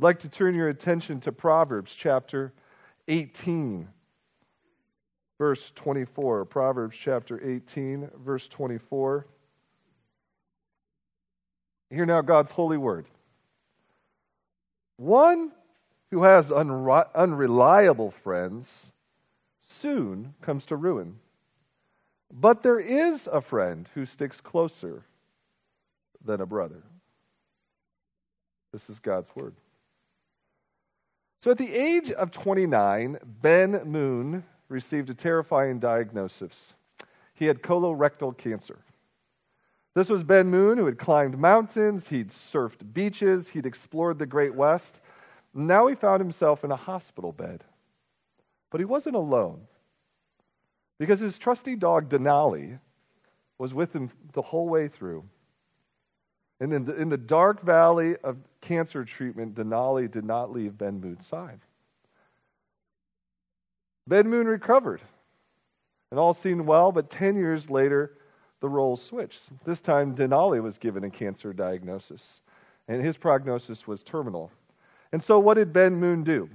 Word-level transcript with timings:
I'd 0.00 0.04
like 0.04 0.20
to 0.20 0.28
turn 0.28 0.54
your 0.54 0.68
attention 0.68 1.18
to 1.22 1.32
Proverbs 1.32 1.92
chapter 1.92 2.52
18, 3.08 3.88
verse 5.38 5.72
24. 5.74 6.44
Proverbs 6.44 6.96
chapter 6.96 7.44
18, 7.44 8.08
verse 8.16 8.46
24. 8.46 9.26
Hear 11.90 12.06
now 12.06 12.20
God's 12.20 12.52
holy 12.52 12.76
word. 12.76 13.06
One 14.98 15.50
who 16.12 16.22
has 16.22 16.50
unre- 16.50 17.12
unreliable 17.12 18.12
friends 18.12 18.92
soon 19.62 20.32
comes 20.42 20.64
to 20.66 20.76
ruin. 20.76 21.18
But 22.32 22.62
there 22.62 22.78
is 22.78 23.28
a 23.32 23.40
friend 23.40 23.88
who 23.94 24.06
sticks 24.06 24.40
closer 24.40 25.02
than 26.24 26.40
a 26.40 26.46
brother. 26.46 26.84
This 28.72 28.88
is 28.88 29.00
God's 29.00 29.34
word. 29.34 29.56
So 31.40 31.52
at 31.52 31.58
the 31.58 31.72
age 31.72 32.10
of 32.10 32.30
29, 32.32 33.18
Ben 33.40 33.82
Moon 33.84 34.44
received 34.68 35.08
a 35.08 35.14
terrifying 35.14 35.78
diagnosis. 35.78 36.74
He 37.34 37.46
had 37.46 37.62
colorectal 37.62 38.36
cancer. 38.36 38.78
This 39.94 40.08
was 40.08 40.24
Ben 40.24 40.48
Moon, 40.48 40.78
who 40.78 40.86
had 40.86 40.98
climbed 40.98 41.38
mountains, 41.38 42.08
he'd 42.08 42.30
surfed 42.30 42.92
beaches, 42.92 43.48
he'd 43.48 43.66
explored 43.66 44.18
the 44.18 44.26
Great 44.26 44.54
West. 44.54 45.00
Now 45.54 45.86
he 45.86 45.94
found 45.94 46.20
himself 46.20 46.64
in 46.64 46.72
a 46.72 46.76
hospital 46.76 47.32
bed. 47.32 47.64
But 48.70 48.80
he 48.80 48.84
wasn't 48.84 49.16
alone, 49.16 49.60
because 50.98 51.20
his 51.20 51.38
trusty 51.38 51.74
dog 51.76 52.08
Denali 52.08 52.78
was 53.58 53.72
with 53.74 53.92
him 53.92 54.10
the 54.32 54.42
whole 54.42 54.68
way 54.68 54.88
through. 54.88 55.24
And 56.60 56.72
in 56.72 56.84
the, 56.84 56.96
in 56.96 57.08
the 57.08 57.16
dark 57.16 57.62
valley 57.62 58.16
of 58.24 58.36
cancer 58.60 59.04
treatment, 59.04 59.54
Denali 59.54 60.10
did 60.10 60.24
not 60.24 60.52
leave 60.52 60.76
Ben 60.76 61.00
Moon's 61.00 61.26
side. 61.26 61.60
Ben 64.06 64.28
Moon 64.28 64.46
recovered, 64.46 65.02
and 66.10 66.18
all 66.18 66.32
seemed 66.32 66.62
well, 66.62 66.90
but 66.92 67.10
10 67.10 67.36
years 67.36 67.68
later, 67.68 68.16
the 68.60 68.68
roles 68.68 69.02
switched. 69.02 69.42
This 69.64 69.80
time, 69.80 70.14
Denali 70.14 70.62
was 70.62 70.78
given 70.78 71.04
a 71.04 71.10
cancer 71.10 71.52
diagnosis, 71.52 72.40
and 72.88 73.02
his 73.02 73.16
prognosis 73.16 73.86
was 73.86 74.02
terminal. 74.02 74.50
And 75.12 75.22
so, 75.22 75.38
what 75.38 75.54
did 75.54 75.72
Ben 75.72 75.94
Moon 75.94 76.24
do? 76.24 76.48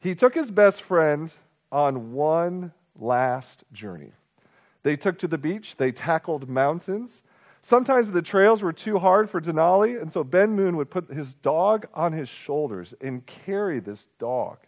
He 0.00 0.14
took 0.14 0.34
his 0.34 0.50
best 0.50 0.82
friend 0.82 1.32
on 1.70 2.12
one 2.12 2.72
last 2.98 3.64
journey. 3.72 4.12
They 4.82 4.96
took 4.96 5.18
to 5.18 5.28
the 5.28 5.38
beach, 5.38 5.74
they 5.76 5.92
tackled 5.92 6.48
mountains. 6.48 7.22
Sometimes 7.62 8.10
the 8.10 8.22
trails 8.22 8.62
were 8.62 8.72
too 8.72 8.98
hard 8.98 9.28
for 9.28 9.40
Denali, 9.40 10.00
and 10.00 10.12
so 10.12 10.22
Ben 10.24 10.54
Moon 10.54 10.76
would 10.76 10.90
put 10.90 11.10
his 11.10 11.34
dog 11.34 11.86
on 11.92 12.12
his 12.12 12.28
shoulders 12.28 12.94
and 13.00 13.26
carry 13.26 13.80
this 13.80 14.06
dog. 14.18 14.58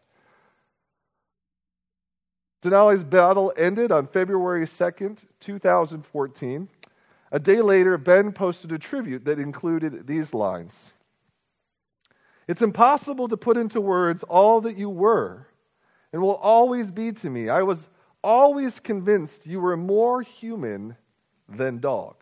Denali's 2.63 3.05
battle 3.05 3.53
ended 3.57 3.91
on 3.91 4.07
February 4.07 4.67
2nd, 4.67 5.25
2014. 5.41 6.69
A 7.33 7.39
day 7.39 7.63
later, 7.63 7.97
Ben 7.97 8.33
posted 8.33 8.73
a 8.73 8.79
tribute 8.79 9.25
that 9.25 9.39
included 9.39 10.07
these 10.07 10.35
lines 10.35 10.93
It's 12.49 12.63
impossible 12.63 13.29
to 13.29 13.37
put 13.37 13.57
into 13.57 13.81
words 13.81 14.25
all 14.25 14.61
that 14.63 14.77
you 14.77 14.91
were 14.91 15.47
and 16.13 16.21
will 16.21 16.37
always 16.37 16.91
be 16.91 17.13
to 17.13 17.31
me. 17.31 17.49
I 17.49 17.63
was 17.63 17.87
always 18.23 18.81
convinced 18.81 19.47
you 19.47 19.61
were 19.61 19.77
more 19.77 20.21
human 20.23 20.97
than 21.49 21.79
dog. 21.79 22.17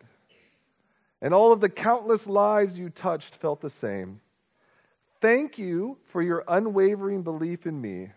And 1.21 1.33
all 1.33 1.51
of 1.51 1.59
the 1.59 1.69
countless 1.69 2.27
lives 2.27 2.77
you 2.77 2.89
touched 2.89 3.35
felt 3.35 3.61
the 3.61 3.69
same. 3.69 4.21
Thank 5.21 5.57
you 5.57 5.97
for 6.11 6.21
your 6.21 6.43
unwavering 6.47 7.23
belief 7.23 7.65
in 7.65 7.79
me 7.79 8.11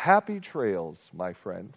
Happy 0.00 0.40
trails, 0.40 1.10
my 1.12 1.34
friend. 1.34 1.76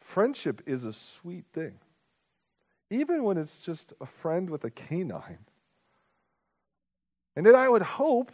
Friendship 0.00 0.62
is 0.64 0.84
a 0.84 0.92
sweet 0.94 1.44
thing, 1.52 1.74
even 2.88 3.24
when 3.24 3.36
it's 3.36 3.60
just 3.60 3.92
a 4.00 4.06
friend 4.06 4.48
with 4.48 4.64
a 4.64 4.70
canine. 4.70 5.44
And 7.36 7.44
then 7.44 7.54
I 7.54 7.68
would 7.68 7.82
hope 7.82 8.32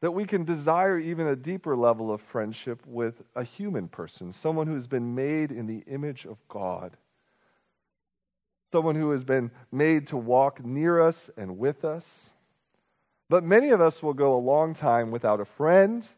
that 0.00 0.12
we 0.12 0.24
can 0.24 0.46
desire 0.46 0.98
even 0.98 1.26
a 1.26 1.36
deeper 1.36 1.76
level 1.76 2.10
of 2.10 2.22
friendship 2.22 2.80
with 2.86 3.22
a 3.34 3.44
human 3.44 3.86
person, 3.86 4.32
someone 4.32 4.66
who's 4.66 4.86
been 4.86 5.14
made 5.14 5.52
in 5.52 5.66
the 5.66 5.84
image 5.86 6.24
of 6.24 6.38
God, 6.48 6.96
someone 8.76 8.94
who 8.94 9.10
has 9.10 9.24
been 9.24 9.50
made 9.72 10.08
to 10.08 10.16
walk 10.16 10.64
near 10.64 11.00
us 11.00 11.30
and 11.36 11.58
with 11.58 11.84
us. 11.84 12.30
But 13.28 13.42
many 13.42 13.70
of 13.70 13.80
us 13.80 14.02
will 14.02 14.14
go 14.14 14.36
a 14.36 14.38
long 14.38 14.74
time 14.74 15.10
without 15.10 15.40
a 15.40 15.44
friend 15.44 16.08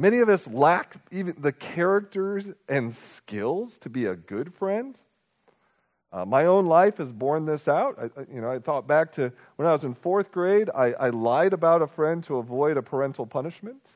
Many 0.00 0.20
of 0.20 0.30
us 0.30 0.48
lack 0.48 0.96
even 1.10 1.34
the 1.38 1.52
characters 1.52 2.46
and 2.70 2.94
skills 2.94 3.76
to 3.80 3.90
be 3.90 4.06
a 4.06 4.16
good 4.16 4.54
friend. 4.54 4.98
Uh, 6.10 6.24
my 6.24 6.46
own 6.46 6.64
life 6.64 6.96
has 6.96 7.12
borne 7.12 7.44
this 7.44 7.68
out. 7.68 7.98
I, 7.98 8.22
you 8.34 8.40
know, 8.40 8.50
I 8.50 8.60
thought 8.60 8.86
back 8.86 9.12
to 9.12 9.30
when 9.56 9.68
I 9.68 9.72
was 9.72 9.84
in 9.84 9.92
fourth 9.92 10.32
grade, 10.32 10.70
I, 10.74 10.94
I 10.94 11.10
lied 11.10 11.52
about 11.52 11.82
a 11.82 11.86
friend 11.86 12.24
to 12.24 12.38
avoid 12.38 12.78
a 12.78 12.82
parental 12.82 13.26
punishment. 13.26 13.86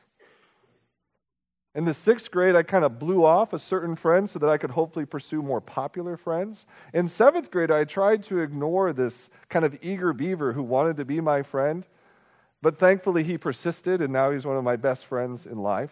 In 1.75 1.85
the 1.85 1.93
sixth 1.93 2.31
grade, 2.31 2.55
I 2.55 2.63
kind 2.63 2.85
of 2.85 2.97
blew 2.97 3.25
off 3.25 3.53
a 3.53 3.59
certain 3.59 3.95
friend 3.95 4.29
so 4.29 4.39
that 4.39 4.49
I 4.49 4.57
could 4.57 4.71
hopefully 4.71 5.05
pursue 5.05 5.41
more 5.41 5.61
popular 5.61 6.15
friends. 6.15 6.65
In 6.93 7.07
seventh 7.07 7.51
grade, 7.51 7.69
I 7.69 7.83
tried 7.83 8.23
to 8.23 8.39
ignore 8.39 8.93
this 8.93 9.29
kind 9.49 9.65
of 9.65 9.77
eager 9.81 10.13
beaver 10.13 10.53
who 10.53 10.63
wanted 10.63 10.97
to 10.97 11.05
be 11.05 11.19
my 11.19 11.43
friend 11.43 11.85
but 12.65 12.79
thankfully, 12.79 13.21
he 13.21 13.37
persisted, 13.37 14.01
and 14.01 14.11
now 14.11 14.31
he's 14.31 14.43
one 14.43 14.57
of 14.57 14.63
my 14.63 14.75
best 14.75 15.05
friends 15.05 15.45
in 15.45 15.59
life. 15.59 15.91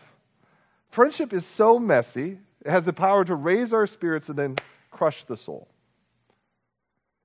Friendship 0.89 1.31
is 1.31 1.45
so 1.45 1.77
messy, 1.77 2.39
it 2.65 2.69
has 2.71 2.83
the 2.83 2.91
power 2.91 3.23
to 3.25 3.35
raise 3.35 3.73
our 3.73 3.85
spirits 3.85 4.29
and 4.29 4.35
then 4.35 4.55
crush 4.89 5.23
the 5.25 5.37
soul. 5.37 5.67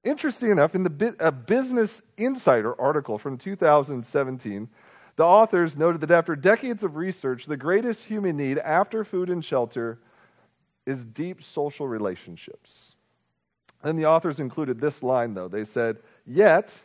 Interesting 0.04 0.50
enough, 0.50 0.75
in 0.75 0.82
the 0.82 1.16
a 1.19 1.32
Business 1.32 2.02
Insider 2.19 2.78
article 2.78 3.16
from 3.16 3.38
2017, 3.38 4.69
the 5.19 5.25
authors 5.25 5.77
noted 5.77 6.01
that 6.03 6.12
after 6.12 6.37
decades 6.37 6.84
of 6.84 6.95
research, 6.95 7.47
the 7.47 7.56
greatest 7.56 8.05
human 8.05 8.37
need 8.37 8.59
after 8.59 9.03
food 9.03 9.31
and 9.31 9.45
shelter 9.45 9.99
is 10.87 11.05
deep 11.06 11.43
social 11.43 11.89
relationships. 11.89 12.95
And 13.83 13.99
the 13.99 14.06
authors 14.06 14.39
included 14.39 14.81
this 14.81 15.03
line, 15.03 15.34
though. 15.34 15.49
They 15.49 15.65
said, 15.65 15.99
Yet, 16.25 16.81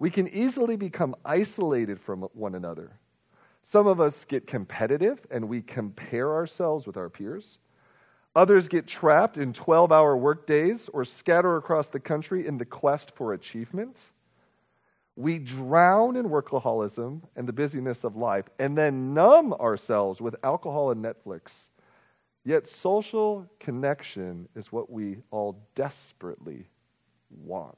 we 0.00 0.10
can 0.10 0.26
easily 0.30 0.74
become 0.74 1.14
isolated 1.24 2.00
from 2.00 2.22
one 2.34 2.56
another. 2.56 2.90
Some 3.62 3.86
of 3.86 4.00
us 4.00 4.24
get 4.24 4.48
competitive 4.48 5.24
and 5.30 5.48
we 5.48 5.62
compare 5.62 6.34
ourselves 6.34 6.88
with 6.88 6.96
our 6.96 7.08
peers. 7.08 7.58
Others 8.34 8.66
get 8.66 8.88
trapped 8.88 9.38
in 9.38 9.52
12 9.52 9.92
hour 9.92 10.16
workdays 10.16 10.90
or 10.92 11.04
scatter 11.04 11.56
across 11.56 11.86
the 11.86 12.00
country 12.00 12.48
in 12.48 12.58
the 12.58 12.64
quest 12.64 13.12
for 13.14 13.34
achievement. 13.34 14.08
We 15.16 15.38
drown 15.38 16.16
in 16.16 16.26
workaholism 16.26 17.22
and 17.36 17.48
the 17.48 17.52
busyness 17.52 18.04
of 18.04 18.16
life 18.16 18.44
and 18.58 18.76
then 18.76 19.14
numb 19.14 19.54
ourselves 19.54 20.20
with 20.20 20.36
alcohol 20.44 20.90
and 20.90 21.02
Netflix. 21.02 21.68
Yet 22.44 22.68
social 22.68 23.46
connection 23.58 24.48
is 24.54 24.70
what 24.70 24.90
we 24.90 25.16
all 25.30 25.58
desperately 25.74 26.66
want. 27.44 27.76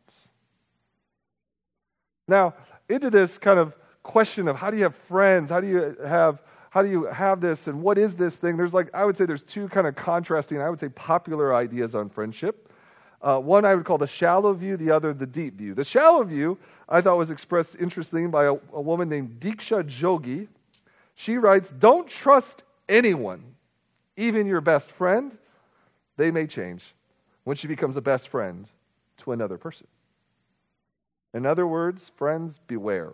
Now, 2.26 2.54
into 2.88 3.08
this 3.08 3.38
kind 3.38 3.58
of 3.58 3.74
question 4.02 4.48
of 4.48 4.56
how 4.56 4.70
do 4.70 4.76
you 4.76 4.82
have 4.82 4.96
friends? 5.08 5.50
How 5.50 5.60
do 5.60 5.66
you 5.66 5.96
have 6.04 6.42
how 6.70 6.82
do 6.82 6.90
you 6.90 7.04
have 7.04 7.40
this 7.40 7.66
and 7.66 7.80
what 7.82 7.96
is 7.96 8.14
this 8.14 8.36
thing? 8.36 8.56
There's 8.56 8.74
like 8.74 8.88
I 8.92 9.04
would 9.04 9.16
say 9.16 9.24
there's 9.24 9.42
two 9.42 9.68
kind 9.68 9.86
of 9.86 9.96
contrasting, 9.96 10.60
I 10.60 10.68
would 10.68 10.80
say 10.80 10.88
popular 10.90 11.54
ideas 11.54 11.94
on 11.94 12.10
friendship. 12.10 12.70
Uh, 13.20 13.38
one 13.38 13.64
I 13.64 13.74
would 13.74 13.84
call 13.84 13.98
the 13.98 14.06
shallow 14.06 14.52
view, 14.52 14.76
the 14.76 14.90
other 14.90 15.12
the 15.12 15.26
deep 15.26 15.56
view. 15.56 15.74
The 15.74 15.84
shallow 15.84 16.22
view 16.22 16.58
I 16.88 17.00
thought 17.00 17.18
was 17.18 17.30
expressed 17.30 17.76
interestingly 17.78 18.28
by 18.28 18.44
a, 18.44 18.52
a 18.72 18.80
woman 18.80 19.08
named 19.08 19.40
Diksha 19.40 19.84
Jogi. 19.84 20.46
She 21.16 21.36
writes, 21.36 21.70
"Don't 21.70 22.06
trust 22.06 22.62
anyone, 22.88 23.42
even 24.16 24.46
your 24.46 24.60
best 24.60 24.92
friend. 24.92 25.36
They 26.16 26.30
may 26.30 26.46
change 26.46 26.82
when 27.44 27.56
she 27.56 27.66
becomes 27.66 27.96
a 27.96 28.00
best 28.00 28.28
friend 28.28 28.66
to 29.18 29.32
another 29.32 29.58
person." 29.58 29.88
In 31.34 31.44
other 31.44 31.66
words, 31.66 32.10
friends, 32.16 32.60
beware. 32.66 33.12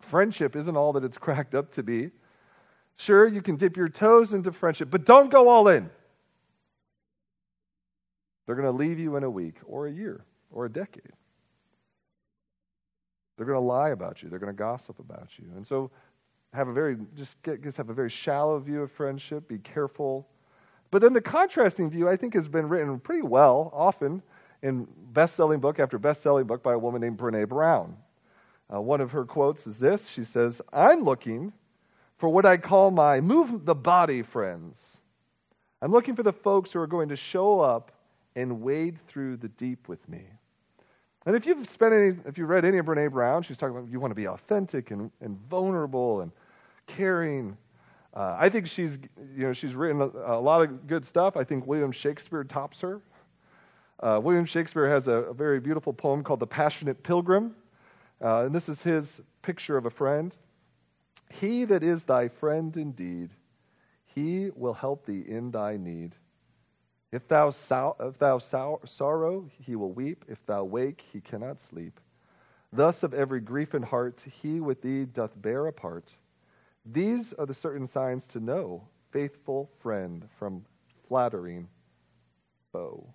Friendship 0.00 0.56
isn't 0.56 0.76
all 0.76 0.92
that 0.94 1.04
it's 1.04 1.18
cracked 1.26 1.54
up 1.54 1.70
to 1.72 1.82
be. 1.82 2.10
Sure, 2.96 3.26
you 3.26 3.40
can 3.40 3.56
dip 3.56 3.76
your 3.76 3.88
toes 3.88 4.34
into 4.34 4.52
friendship, 4.52 4.90
but 4.90 5.04
don't 5.04 5.30
go 5.30 5.48
all 5.48 5.68
in. 5.68 5.88
They're 8.52 8.62
going 8.62 8.76
to 8.76 8.84
leave 8.84 8.98
you 8.98 9.16
in 9.16 9.24
a 9.24 9.30
week 9.30 9.54
or 9.64 9.86
a 9.86 9.90
year 9.90 10.26
or 10.50 10.66
a 10.66 10.70
decade. 10.70 11.14
They're 13.34 13.46
going 13.46 13.56
to 13.56 13.64
lie 13.64 13.88
about 13.92 14.22
you. 14.22 14.28
They're 14.28 14.38
going 14.38 14.52
to 14.52 14.58
gossip 14.58 14.98
about 14.98 15.30
you. 15.38 15.46
And 15.56 15.66
so 15.66 15.90
have 16.52 16.68
a 16.68 16.72
very 16.74 16.98
just 17.16 17.40
get 17.42 17.62
just 17.62 17.78
have 17.78 17.88
a 17.88 17.94
very 17.94 18.10
shallow 18.10 18.58
view 18.58 18.82
of 18.82 18.92
friendship. 18.92 19.48
Be 19.48 19.56
careful. 19.56 20.28
But 20.90 21.00
then 21.00 21.14
the 21.14 21.22
contrasting 21.22 21.88
view, 21.88 22.10
I 22.10 22.16
think, 22.18 22.34
has 22.34 22.46
been 22.46 22.68
written 22.68 23.00
pretty 23.00 23.22
well, 23.22 23.70
often 23.72 24.20
in 24.62 24.86
best 25.14 25.34
selling 25.34 25.60
book 25.60 25.80
after 25.80 25.98
best 25.98 26.20
selling 26.20 26.46
book 26.46 26.62
by 26.62 26.74
a 26.74 26.78
woman 26.78 27.00
named 27.00 27.16
Brene 27.16 27.48
Brown. 27.48 27.96
Uh, 28.70 28.82
one 28.82 29.00
of 29.00 29.12
her 29.12 29.24
quotes 29.24 29.66
is 29.66 29.78
this 29.78 30.08
She 30.08 30.24
says, 30.24 30.60
I'm 30.74 31.04
looking 31.04 31.54
for 32.18 32.28
what 32.28 32.44
I 32.44 32.58
call 32.58 32.90
my 32.90 33.18
move 33.22 33.64
the 33.64 33.74
body 33.74 34.20
friends. 34.20 34.98
I'm 35.80 35.90
looking 35.90 36.16
for 36.16 36.22
the 36.22 36.34
folks 36.34 36.70
who 36.70 36.80
are 36.80 36.86
going 36.86 37.08
to 37.08 37.16
show 37.16 37.58
up 37.58 37.92
and 38.36 38.60
wade 38.60 38.98
through 39.06 39.36
the 39.36 39.48
deep 39.48 39.88
with 39.88 40.06
me. 40.08 40.24
And 41.24 41.36
if 41.36 41.46
you've 41.46 41.68
spent 41.68 41.94
any, 41.94 42.16
if 42.26 42.36
you 42.36 42.46
read 42.46 42.64
any 42.64 42.78
of 42.78 42.86
Brene 42.86 43.10
Brown, 43.12 43.42
she's 43.42 43.56
talking 43.56 43.76
about 43.76 43.90
you 43.90 44.00
want 44.00 44.10
to 44.10 44.16
be 44.16 44.26
authentic 44.26 44.90
and, 44.90 45.10
and 45.20 45.38
vulnerable 45.48 46.20
and 46.20 46.32
caring. 46.86 47.56
Uh, 48.14 48.36
I 48.38 48.48
think 48.48 48.66
she's, 48.66 48.98
you 49.34 49.46
know, 49.46 49.52
she's 49.52 49.74
written 49.74 50.00
a, 50.00 50.08
a, 50.34 50.40
lot 50.40 50.62
of 50.62 50.86
good 50.86 51.06
stuff. 51.06 51.36
I 51.36 51.44
think 51.44 51.66
William 51.66 51.92
Shakespeare 51.92 52.44
tops 52.44 52.80
her. 52.80 53.00
Uh, 54.00 54.20
William 54.22 54.44
Shakespeare 54.44 54.88
has 54.88 55.06
a, 55.06 55.12
a, 55.12 55.34
very 55.34 55.60
beautiful 55.60 55.92
poem 55.92 56.24
called 56.24 56.40
The 56.40 56.46
Passionate 56.46 57.02
Pilgrim. 57.04 57.54
Uh, 58.20 58.46
and 58.46 58.54
this 58.54 58.68
is 58.68 58.82
his 58.82 59.20
picture 59.42 59.76
of 59.76 59.86
a 59.86 59.90
friend. 59.90 60.36
He 61.30 61.64
that 61.66 61.82
is 61.82 62.02
thy 62.02 62.28
friend 62.28 62.76
indeed, 62.76 63.30
he 64.06 64.50
will 64.54 64.74
help 64.74 65.06
thee 65.06 65.24
in 65.26 65.50
thy 65.50 65.76
need. 65.76 66.14
If 67.12 67.28
thou, 67.28 67.48
if 68.00 68.18
thou 68.18 68.38
sorrow, 68.38 69.50
he 69.60 69.76
will 69.76 69.92
weep. 69.92 70.24
If 70.28 70.44
thou 70.46 70.64
wake, 70.64 71.04
he 71.12 71.20
cannot 71.20 71.60
sleep. 71.60 72.00
Thus 72.72 73.02
of 73.02 73.12
every 73.12 73.40
grief 73.40 73.74
and 73.74 73.84
heart, 73.84 74.24
he 74.42 74.60
with 74.60 74.80
thee 74.80 75.04
doth 75.04 75.40
bear 75.40 75.66
a 75.66 75.72
part. 75.72 76.16
These 76.86 77.34
are 77.34 77.44
the 77.44 77.54
certain 77.54 77.86
signs 77.86 78.26
to 78.28 78.40
know, 78.40 78.88
faithful 79.10 79.70
friend 79.80 80.26
from 80.38 80.64
flattering 81.06 81.68
foe. 82.72 83.06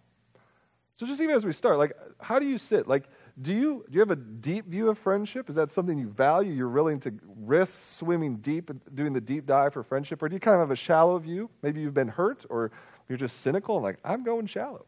So 1.00 1.06
just 1.06 1.20
even 1.22 1.36
as 1.36 1.44
we 1.44 1.52
start, 1.52 1.78
like, 1.78 1.94
how 2.20 2.40
do 2.40 2.46
you 2.46 2.58
sit? 2.58 2.88
Like, 2.88 3.06
do 3.42 3.54
you 3.54 3.86
do 3.88 3.94
you 3.94 4.00
have 4.00 4.12
a 4.12 4.16
deep 4.16 4.68
view 4.68 4.90
of 4.90 4.98
friendship? 4.98 5.50
Is 5.50 5.56
that 5.56 5.72
something 5.72 5.98
you 5.98 6.10
value? 6.10 6.54
You're 6.54 6.70
willing 6.70 7.00
to 7.02 7.14
risk 7.40 7.78
swimming 7.98 8.38
deep 8.38 8.72
doing 8.96 9.14
the 9.14 9.22
deep 9.22 9.46
dive 9.46 9.74
for 9.74 9.84
friendship, 9.84 10.24
or 10.24 10.30
do 10.30 10.36
you 10.36 10.40
kind 10.40 10.56
of 10.56 10.62
have 10.62 10.72
a 10.72 10.76
shallow 10.76 11.18
view? 11.20 11.50
Maybe 11.62 11.82
you've 11.82 11.94
been 11.94 12.08
hurt, 12.08 12.46
or 12.50 12.72
you're 13.09 13.18
just 13.18 13.42
cynical 13.42 13.75
and 13.77 13.83
like, 13.83 13.98
I'm 14.04 14.24
going 14.24 14.48
shallow. 14.48 14.86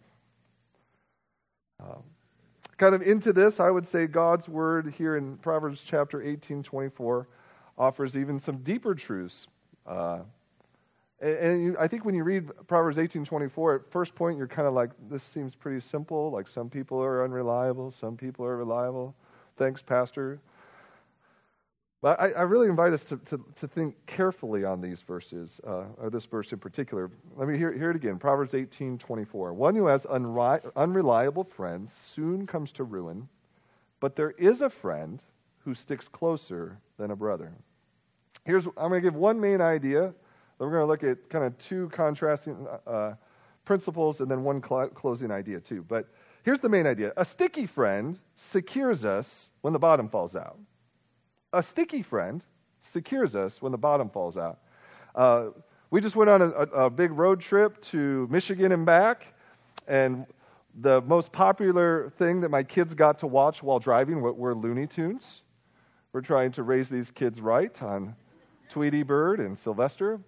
Um, 1.80 2.04
kind 2.78 2.96
of 2.96 3.02
into 3.02 3.34
this, 3.34 3.60
I 3.60 3.70
would 3.70 3.86
say 3.88 4.08
God's 4.08 4.50
word 4.50 4.94
here 4.98 5.18
in 5.18 5.38
Proverbs 5.38 5.82
chapter 5.86 6.22
18, 6.22 6.64
24 6.64 7.28
offers 7.78 8.18
even 8.18 8.40
some 8.40 8.58
deeper 8.58 8.94
truths. 8.94 9.48
Uh, 9.88 10.20
and, 11.22 11.38
and 11.38 11.64
you, 11.64 11.76
I 11.80 11.88
think 11.88 12.06
when 12.06 12.16
you 12.16 12.24
read 12.24 12.50
Proverbs 12.68 12.98
18, 12.98 13.26
24, 13.26 13.76
at 13.76 13.92
first 13.92 14.16
point, 14.16 14.38
you're 14.38 14.48
kind 14.48 14.68
of 14.68 14.74
like, 14.74 14.92
this 15.10 15.24
seems 15.24 15.56
pretty 15.56 15.80
simple. 15.80 16.32
Like 16.32 16.48
some 16.48 16.70
people 16.70 17.02
are 17.02 17.24
unreliable, 17.24 17.92
some 17.92 18.18
people 18.18 18.46
are 18.46 18.58
reliable. 18.58 19.16
Thanks, 19.58 19.82
Pastor. 19.82 20.40
But 22.02 22.20
I, 22.20 22.32
I, 22.32 22.42
really 22.44 22.70
invite 22.70 22.94
us 22.94 23.04
to, 23.06 23.18
to, 23.18 23.44
to, 23.56 23.68
think 23.68 23.94
carefully 24.06 24.64
on 24.64 24.80
these 24.80 25.02
verses, 25.02 25.60
uh, 25.68 25.84
or 25.98 26.10
this 26.10 26.26
verse 26.26 26.54
in 26.54 26.60
particular. 26.60 27.12
Let 27.36 27.50
me 27.50 27.58
hear, 27.58 27.74
hear 27.74 27.90
it 27.90 27.98
again 27.98 28.18
Proverbs 28.18 28.54
18 28.54 28.98
24. 28.98 29.54
One 29.54 29.76
who 29.76 29.88
has 29.88 30.06
unri- 30.06 30.72
unreliable 30.78 31.44
friends 31.44 31.92
soon 31.92 32.48
comes 32.48 32.72
to 32.74 32.86
ruin, 32.86 33.28
but 34.00 34.16
there 34.16 34.32
is 34.32 34.62
a 34.62 34.70
friend 34.70 35.22
who 35.66 35.76
sticks 35.76 36.08
closer 36.08 36.80
than 36.98 37.12
a 37.12 37.16
brother. 37.18 37.52
Here's, 38.46 38.66
I'm 38.66 38.90
going 38.90 39.02
to 39.02 39.02
give 39.02 39.16
one 39.16 39.40
main 39.40 39.60
idea, 39.60 40.02
then 40.02 40.14
we're 40.58 40.72
going 40.72 40.84
to 40.84 40.86
look 40.86 41.04
at 41.04 41.30
kind 41.30 41.44
of 41.44 41.58
two 41.58 41.90
contrasting 41.90 42.66
uh, 42.88 43.16
principles, 43.66 44.22
and 44.22 44.32
then 44.32 44.44
one 44.44 44.64
cl- 44.64 44.88
closing 44.88 45.32
idea, 45.32 45.60
too. 45.60 45.84
But 45.86 46.08
here's 46.44 46.62
the 46.62 46.70
main 46.70 46.88
idea 46.88 47.12
a 47.18 47.26
sticky 47.26 47.66
friend 47.66 48.18
secures 48.36 49.04
us 49.04 49.50
when 49.62 49.74
the 49.74 49.80
bottom 49.80 50.08
falls 50.08 50.36
out. 50.36 50.58
A 51.52 51.64
sticky 51.64 52.04
friend 52.04 52.46
secures 52.82 53.36
us 53.36 53.60
when 53.60 53.72
the 53.72 53.78
bottom 53.78 54.10
falls 54.10 54.38
out. 54.38 54.60
Uh, 55.16 55.48
we 55.90 56.00
just 56.00 56.16
went 56.16 56.30
on 56.30 56.42
a, 56.44 56.46
a, 56.46 56.90
big 56.92 57.12
road 57.12 57.42
trip 57.42 57.82
to 57.82 58.28
Michigan 58.30 58.72
and 58.72 58.86
back, 58.86 59.34
and 59.88 60.28
the 60.82 61.02
most 61.02 61.32
popular 61.32 62.12
thing 62.20 62.42
that 62.42 62.50
my 62.50 62.62
kids 62.62 62.94
got 62.94 63.18
to 63.20 63.28
watch 63.28 63.64
while 63.64 63.80
driving 63.80 64.22
were 64.22 64.54
Looney 64.54 64.86
Tunes. 64.86 65.42
We're 66.14 66.22
trying 66.22 66.52
to 66.52 66.64
raise 66.64 66.88
these 66.88 67.10
kids 67.10 67.42
right 67.42 67.82
on 67.82 68.16
Tweety 68.70 69.02
Bird 69.02 69.40
and 69.40 69.58
Sylvester. 69.58 70.20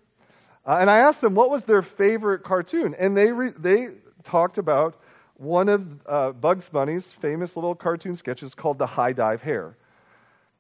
Uh, 0.66 0.78
and 0.82 0.90
I 0.90 0.98
asked 0.98 1.22
them 1.22 1.36
what 1.36 1.52
was 1.52 1.64
their 1.66 1.84
favorite 1.84 2.44
cartoon, 2.44 2.96
and 2.98 3.16
they, 3.16 3.32
re- 3.32 3.54
they 3.60 3.90
talked 4.24 4.58
about 4.58 5.00
one 5.36 5.70
of 5.70 5.88
uh, 6.08 6.32
Bugs 6.32 6.68
Bunny's 6.68 7.14
famous 7.14 7.56
little 7.56 7.76
cartoon 7.76 8.16
sketches 8.16 8.56
called 8.56 8.80
The 8.80 8.88
High 8.88 9.14
Dive 9.14 9.44
Hare. 9.44 9.76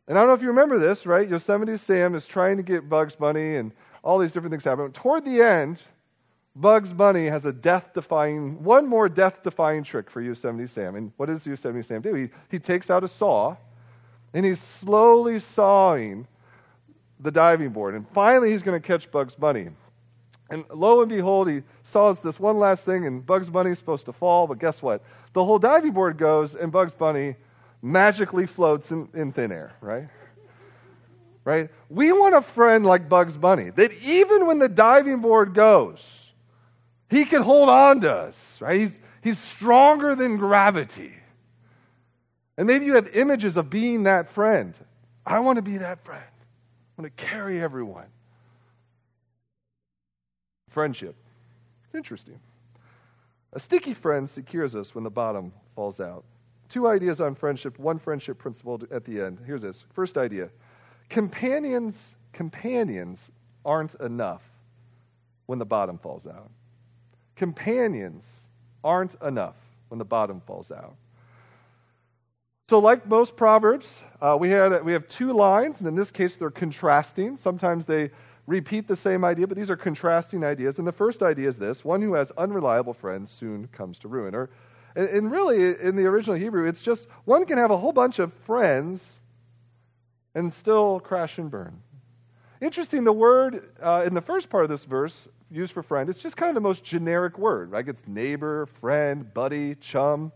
And 0.07 0.17
I 0.17 0.21
don't 0.21 0.29
know 0.29 0.33
if 0.33 0.41
you 0.41 0.47
remember 0.47 0.79
this, 0.79 1.05
right? 1.05 1.27
Yosemite 1.29 1.77
Sam 1.77 2.15
is 2.15 2.25
trying 2.25 2.57
to 2.57 2.63
get 2.63 2.89
Bugs 2.89 3.15
Bunny, 3.15 3.55
and 3.55 3.71
all 4.03 4.17
these 4.17 4.31
different 4.31 4.51
things 4.51 4.63
happen. 4.63 4.91
Toward 4.91 5.25
the 5.25 5.41
end, 5.41 5.81
Bugs 6.55 6.91
Bunny 6.91 7.27
has 7.27 7.45
a 7.45 7.53
death 7.53 7.93
defying, 7.93 8.61
one 8.63 8.87
more 8.87 9.07
death 9.07 9.41
defying 9.43 9.83
trick 9.83 10.09
for 10.09 10.21
Yosemite 10.21 10.67
Sam. 10.67 10.95
And 10.95 11.11
what 11.17 11.27
does 11.27 11.45
Yosemite 11.45 11.87
Sam 11.87 12.01
do? 12.01 12.13
He, 12.13 12.29
he 12.49 12.59
takes 12.59 12.89
out 12.89 13.03
a 13.03 13.07
saw 13.07 13.55
and 14.33 14.45
he's 14.45 14.59
slowly 14.59 15.39
sawing 15.39 16.27
the 17.19 17.31
diving 17.31 17.69
board. 17.69 17.95
And 17.95 18.07
finally, 18.09 18.51
he's 18.51 18.63
going 18.63 18.79
to 18.79 18.85
catch 18.85 19.09
Bugs 19.11 19.35
Bunny. 19.35 19.69
And 20.49 20.65
lo 20.73 21.01
and 21.01 21.09
behold, 21.09 21.49
he 21.49 21.63
saws 21.83 22.19
this 22.19 22.39
one 22.39 22.59
last 22.59 22.83
thing, 22.83 23.07
and 23.07 23.25
Bugs 23.25 23.49
Bunny's 23.49 23.77
supposed 23.77 24.05
to 24.05 24.13
fall. 24.13 24.47
But 24.47 24.59
guess 24.59 24.81
what? 24.81 25.03
The 25.33 25.43
whole 25.43 25.59
diving 25.59 25.91
board 25.91 26.17
goes, 26.17 26.55
and 26.55 26.71
Bugs 26.71 26.93
Bunny 26.93 27.35
magically 27.81 28.45
floats 28.45 28.91
in, 28.91 29.09
in 29.13 29.31
thin 29.31 29.51
air, 29.51 29.73
right? 29.81 30.07
Right? 31.43 31.69
We 31.89 32.11
want 32.11 32.35
a 32.35 32.41
friend 32.41 32.85
like 32.85 33.09
Bugs 33.09 33.35
Bunny 33.35 33.71
that 33.71 33.91
even 34.03 34.45
when 34.45 34.59
the 34.59 34.69
diving 34.69 35.19
board 35.19 35.53
goes, 35.53 36.31
he 37.09 37.25
can 37.25 37.41
hold 37.41 37.67
on 37.69 38.01
to 38.01 38.11
us, 38.11 38.59
right? 38.61 38.79
He's, 38.79 39.01
he's 39.23 39.39
stronger 39.39 40.15
than 40.15 40.37
gravity. 40.37 41.13
And 42.57 42.67
maybe 42.67 42.85
you 42.85 42.93
have 42.95 43.07
images 43.15 43.57
of 43.57 43.69
being 43.69 44.03
that 44.03 44.29
friend. 44.29 44.77
I 45.25 45.39
want 45.39 45.55
to 45.55 45.61
be 45.61 45.77
that 45.79 46.05
friend. 46.05 46.23
I 46.23 47.01
want 47.01 47.17
to 47.17 47.23
carry 47.23 47.61
everyone. 47.61 48.05
Friendship. 50.69 51.15
It's 51.85 51.95
interesting. 51.95 52.39
A 53.53 53.59
sticky 53.59 53.93
friend 53.93 54.29
secures 54.29 54.75
us 54.75 54.95
when 54.95 55.03
the 55.03 55.09
bottom 55.09 55.51
falls 55.75 55.99
out. 55.99 56.23
Two 56.71 56.87
ideas 56.87 57.19
on 57.19 57.35
friendship, 57.35 57.77
one 57.77 57.99
friendship 57.99 58.37
principle 58.37 58.81
at 58.91 59.03
the 59.03 59.19
end. 59.19 59.39
Here's 59.45 59.61
this. 59.61 59.83
First 59.93 60.17
idea 60.17 60.49
companions, 61.09 62.15
companions 62.31 63.29
aren't 63.65 63.95
enough 63.95 64.41
when 65.47 65.59
the 65.59 65.65
bottom 65.65 65.97
falls 65.97 66.25
out. 66.25 66.49
Companions 67.35 68.23
aren't 68.85 69.15
enough 69.21 69.57
when 69.89 69.97
the 69.97 70.05
bottom 70.05 70.39
falls 70.39 70.71
out. 70.71 70.95
So, 72.69 72.79
like 72.79 73.05
most 73.05 73.35
proverbs, 73.35 74.01
uh, 74.21 74.37
we, 74.39 74.49
had, 74.49 74.85
we 74.85 74.93
have 74.93 75.09
two 75.09 75.33
lines, 75.33 75.79
and 75.79 75.89
in 75.89 75.95
this 75.95 76.09
case, 76.09 76.37
they're 76.37 76.49
contrasting. 76.49 77.35
Sometimes 77.35 77.85
they 77.85 78.11
repeat 78.47 78.87
the 78.87 78.95
same 78.95 79.25
idea, 79.25 79.45
but 79.45 79.57
these 79.57 79.69
are 79.69 79.75
contrasting 79.75 80.45
ideas. 80.45 80.79
And 80.79 80.87
the 80.87 80.93
first 80.93 81.21
idea 81.21 81.49
is 81.49 81.57
this 81.57 81.83
one 81.83 82.01
who 82.01 82.13
has 82.13 82.31
unreliable 82.37 82.93
friends 82.93 83.29
soon 83.29 83.67
comes 83.73 83.99
to 83.99 84.07
ruin. 84.07 84.33
Or 84.33 84.49
and, 84.95 85.31
really, 85.31 85.79
in 85.79 85.95
the 85.95 86.05
original 86.05 86.35
Hebrew, 86.35 86.67
it's 86.67 86.81
just 86.81 87.07
one 87.25 87.45
can 87.45 87.57
have 87.57 87.71
a 87.71 87.77
whole 87.77 87.93
bunch 87.93 88.19
of 88.19 88.33
friends 88.45 89.07
and 90.35 90.51
still 90.51 90.99
crash 90.99 91.37
and 91.37 91.49
burn. 91.49 91.81
Interesting, 92.61 93.03
the 93.03 93.11
word 93.11 93.69
uh, 93.81 94.03
in 94.05 94.13
the 94.13 94.21
first 94.21 94.49
part 94.49 94.63
of 94.63 94.69
this 94.69 94.85
verse 94.85 95.27
used 95.49 95.73
for 95.73 95.81
friend, 95.81 96.09
it's 96.09 96.19
just 96.19 96.37
kind 96.37 96.49
of 96.49 96.55
the 96.55 96.61
most 96.61 96.83
generic 96.83 97.37
word, 97.37 97.71
right? 97.71 97.87
It's 97.87 98.07
neighbor, 98.07 98.67
friend, 98.79 99.33
buddy, 99.33 99.75
chum. 99.75 100.31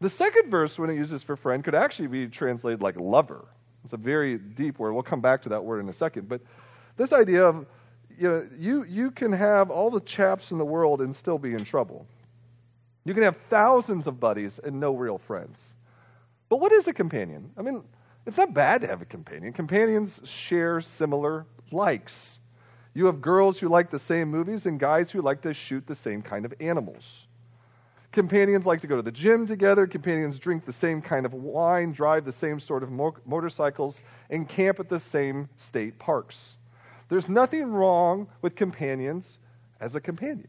The 0.00 0.08
second 0.08 0.50
verse, 0.50 0.78
when 0.78 0.88
it 0.88 0.94
uses 0.94 1.22
for 1.22 1.36
friend, 1.36 1.62
could 1.62 1.74
actually 1.74 2.08
be 2.08 2.28
translated 2.28 2.80
like 2.80 2.96
lover. 2.96 3.44
It's 3.84 3.92
a 3.92 3.98
very 3.98 4.38
deep 4.38 4.78
word. 4.78 4.92
We'll 4.92 5.02
come 5.02 5.20
back 5.20 5.42
to 5.42 5.50
that 5.50 5.64
word 5.64 5.80
in 5.80 5.88
a 5.88 5.92
second. 5.92 6.28
But 6.28 6.40
this 6.96 7.12
idea 7.12 7.44
of, 7.44 7.66
you 8.18 8.28
know, 8.28 8.48
you, 8.58 8.84
you 8.84 9.10
can 9.10 9.32
have 9.32 9.70
all 9.70 9.90
the 9.90 10.00
chaps 10.00 10.52
in 10.52 10.58
the 10.58 10.64
world 10.64 11.00
and 11.00 11.14
still 11.14 11.38
be 11.38 11.54
in 11.54 11.64
trouble. 11.64 12.06
You 13.04 13.14
can 13.14 13.22
have 13.22 13.36
thousands 13.48 14.06
of 14.06 14.20
buddies 14.20 14.60
and 14.62 14.78
no 14.78 14.94
real 14.94 15.18
friends. 15.18 15.72
But 16.48 16.60
what 16.60 16.72
is 16.72 16.88
a 16.88 16.92
companion? 16.92 17.50
I 17.56 17.62
mean, 17.62 17.82
it's 18.26 18.36
not 18.36 18.52
bad 18.52 18.82
to 18.82 18.88
have 18.88 19.02
a 19.02 19.06
companion. 19.06 19.52
Companions 19.52 20.20
share 20.24 20.80
similar 20.80 21.46
likes. 21.70 22.38
You 22.92 23.06
have 23.06 23.20
girls 23.20 23.58
who 23.58 23.68
like 23.68 23.90
the 23.90 23.98
same 23.98 24.28
movies 24.30 24.66
and 24.66 24.78
guys 24.78 25.10
who 25.10 25.22
like 25.22 25.40
to 25.42 25.54
shoot 25.54 25.86
the 25.86 25.94
same 25.94 26.22
kind 26.22 26.44
of 26.44 26.52
animals. 26.60 27.26
Companions 28.12 28.66
like 28.66 28.80
to 28.80 28.88
go 28.88 28.96
to 28.96 29.02
the 29.02 29.12
gym 29.12 29.46
together. 29.46 29.86
Companions 29.86 30.38
drink 30.38 30.64
the 30.64 30.72
same 30.72 31.00
kind 31.00 31.24
of 31.24 31.32
wine, 31.32 31.92
drive 31.92 32.24
the 32.24 32.32
same 32.32 32.58
sort 32.58 32.82
of 32.82 32.90
mo- 32.90 33.16
motorcycles, 33.24 34.00
and 34.30 34.48
camp 34.48 34.80
at 34.80 34.88
the 34.88 34.98
same 34.98 35.48
state 35.56 35.96
parks. 35.98 36.56
There's 37.08 37.28
nothing 37.28 37.70
wrong 37.70 38.26
with 38.42 38.56
companions 38.56 39.38
as 39.80 39.94
a 39.94 40.00
companion. 40.00 40.48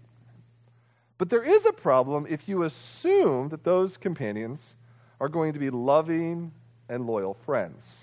But 1.22 1.30
there 1.30 1.44
is 1.44 1.68
a 1.68 1.72
problem 1.72 2.26
if 2.28 2.50
you 2.50 2.64
assume 2.64 3.50
that 3.50 3.64
those 3.64 3.96
companions 3.96 4.74
are 5.20 5.30
going 5.30 5.54
to 5.54 5.60
be 5.60 5.70
loving 5.70 6.52
and 6.90 7.06
loyal 7.06 7.36
friends. 7.46 8.00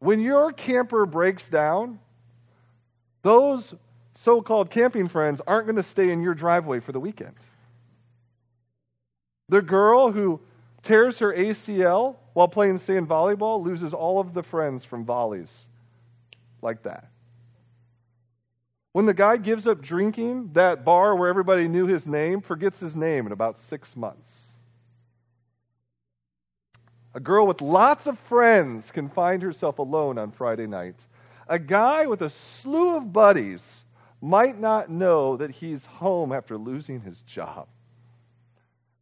When 0.00 0.20
your 0.20 0.52
camper 0.52 1.06
breaks 1.06 1.48
down, 1.48 1.98
those 3.22 3.74
so 4.14 4.42
called 4.42 4.68
camping 4.68 5.08
friends 5.08 5.40
aren't 5.46 5.68
going 5.68 5.76
to 5.76 5.82
stay 5.82 6.10
in 6.10 6.20
your 6.20 6.34
driveway 6.34 6.80
for 6.80 6.92
the 6.92 7.00
weekend. 7.00 7.36
The 9.48 9.62
girl 9.62 10.12
who 10.12 10.38
tears 10.82 11.18
her 11.20 11.32
ACL 11.32 12.16
while 12.34 12.46
playing 12.46 12.76
sand 12.76 13.08
volleyball 13.08 13.64
loses 13.64 13.94
all 13.94 14.20
of 14.20 14.34
the 14.34 14.42
friends 14.42 14.84
from 14.84 15.06
volleys 15.06 15.62
like 16.60 16.82
that. 16.82 17.08
When 18.96 19.04
the 19.04 19.12
guy 19.12 19.36
gives 19.36 19.66
up 19.68 19.82
drinking, 19.82 20.52
that 20.54 20.82
bar 20.82 21.14
where 21.14 21.28
everybody 21.28 21.68
knew 21.68 21.86
his 21.86 22.06
name 22.06 22.40
forgets 22.40 22.80
his 22.80 22.96
name 22.96 23.26
in 23.26 23.32
about 23.32 23.58
six 23.58 23.94
months. 23.94 24.46
A 27.12 27.20
girl 27.20 27.46
with 27.46 27.60
lots 27.60 28.06
of 28.06 28.18
friends 28.20 28.90
can 28.90 29.10
find 29.10 29.42
herself 29.42 29.80
alone 29.80 30.16
on 30.16 30.30
Friday 30.30 30.66
night. 30.66 30.94
A 31.46 31.58
guy 31.58 32.06
with 32.06 32.22
a 32.22 32.30
slew 32.30 32.96
of 32.96 33.12
buddies 33.12 33.84
might 34.22 34.58
not 34.58 34.88
know 34.88 35.36
that 35.36 35.50
he's 35.50 35.84
home 35.84 36.32
after 36.32 36.56
losing 36.56 37.02
his 37.02 37.20
job. 37.20 37.66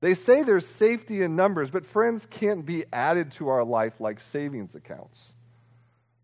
They 0.01 0.15
say 0.15 0.43
there's 0.43 0.67
safety 0.67 1.23
in 1.23 1.37
numbers, 1.37 1.71
but 1.71 1.87
friends 1.87 2.27
can't 2.29 2.67
be 2.67 2.85
added 2.93 3.31
to 3.35 3.47
our 3.47 3.63
life 3.63 4.01
like 4.01 4.19
savings 4.19 4.75
accounts. 4.75 5.35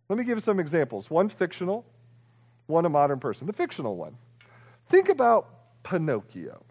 Let 0.08 0.18
me 0.18 0.24
give 0.24 0.42
some 0.42 0.58
examples. 0.58 1.08
One 1.08 1.28
fictional, 1.28 1.84
one 2.70 2.86
a 2.86 2.88
modern 2.88 3.20
person. 3.20 3.46
The 3.46 3.52
fictional 3.52 3.96
one. 3.96 4.16
Think 4.88 5.08
about 5.08 5.82
Pinocchio. 5.82 6.62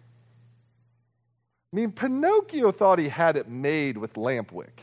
I 1.72 1.76
mean, 1.76 1.92
Pinocchio 1.92 2.72
thought 2.72 2.98
he 2.98 3.08
had 3.08 3.36
it 3.36 3.48
made 3.48 3.96
with 3.96 4.14
Lampwick, 4.14 4.80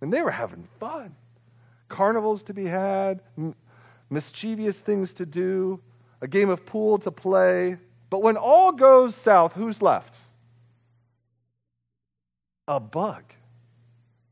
and 0.00 0.12
they 0.12 0.20
were 0.20 0.30
having 0.30 0.68
fun. 0.78 1.14
Carnivals 1.88 2.42
to 2.44 2.54
be 2.54 2.66
had, 2.66 3.20
m- 3.38 3.54
mischievous 4.10 4.78
things 4.78 5.12
to 5.14 5.24
do, 5.24 5.80
a 6.20 6.28
game 6.28 6.50
of 6.50 6.66
pool 6.66 6.98
to 6.98 7.10
play. 7.10 7.78
But 8.10 8.22
when 8.22 8.36
all 8.36 8.72
goes 8.72 9.14
south, 9.14 9.54
who's 9.54 9.80
left? 9.80 10.18
A 12.68 12.78
bug, 12.78 13.24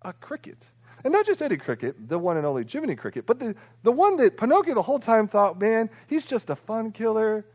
a 0.02 0.12
cricket. 0.12 0.68
And 1.04 1.12
not 1.12 1.26
just 1.26 1.40
Eddie 1.40 1.56
Cricket, 1.56 2.08
the 2.08 2.18
one 2.18 2.36
and 2.36 2.44
only 2.44 2.64
Jiminy 2.64 2.94
Cricket, 2.94 3.26
but 3.26 3.38
the, 3.38 3.54
the 3.82 3.92
one 3.92 4.16
that 4.16 4.36
Pinocchio 4.36 4.74
the 4.74 4.82
whole 4.82 4.98
time 4.98 5.28
thought, 5.28 5.58
man, 5.58 5.88
he's 6.06 6.26
just 6.26 6.50
a 6.50 6.56
fun 6.56 6.92
killer. 6.92 7.46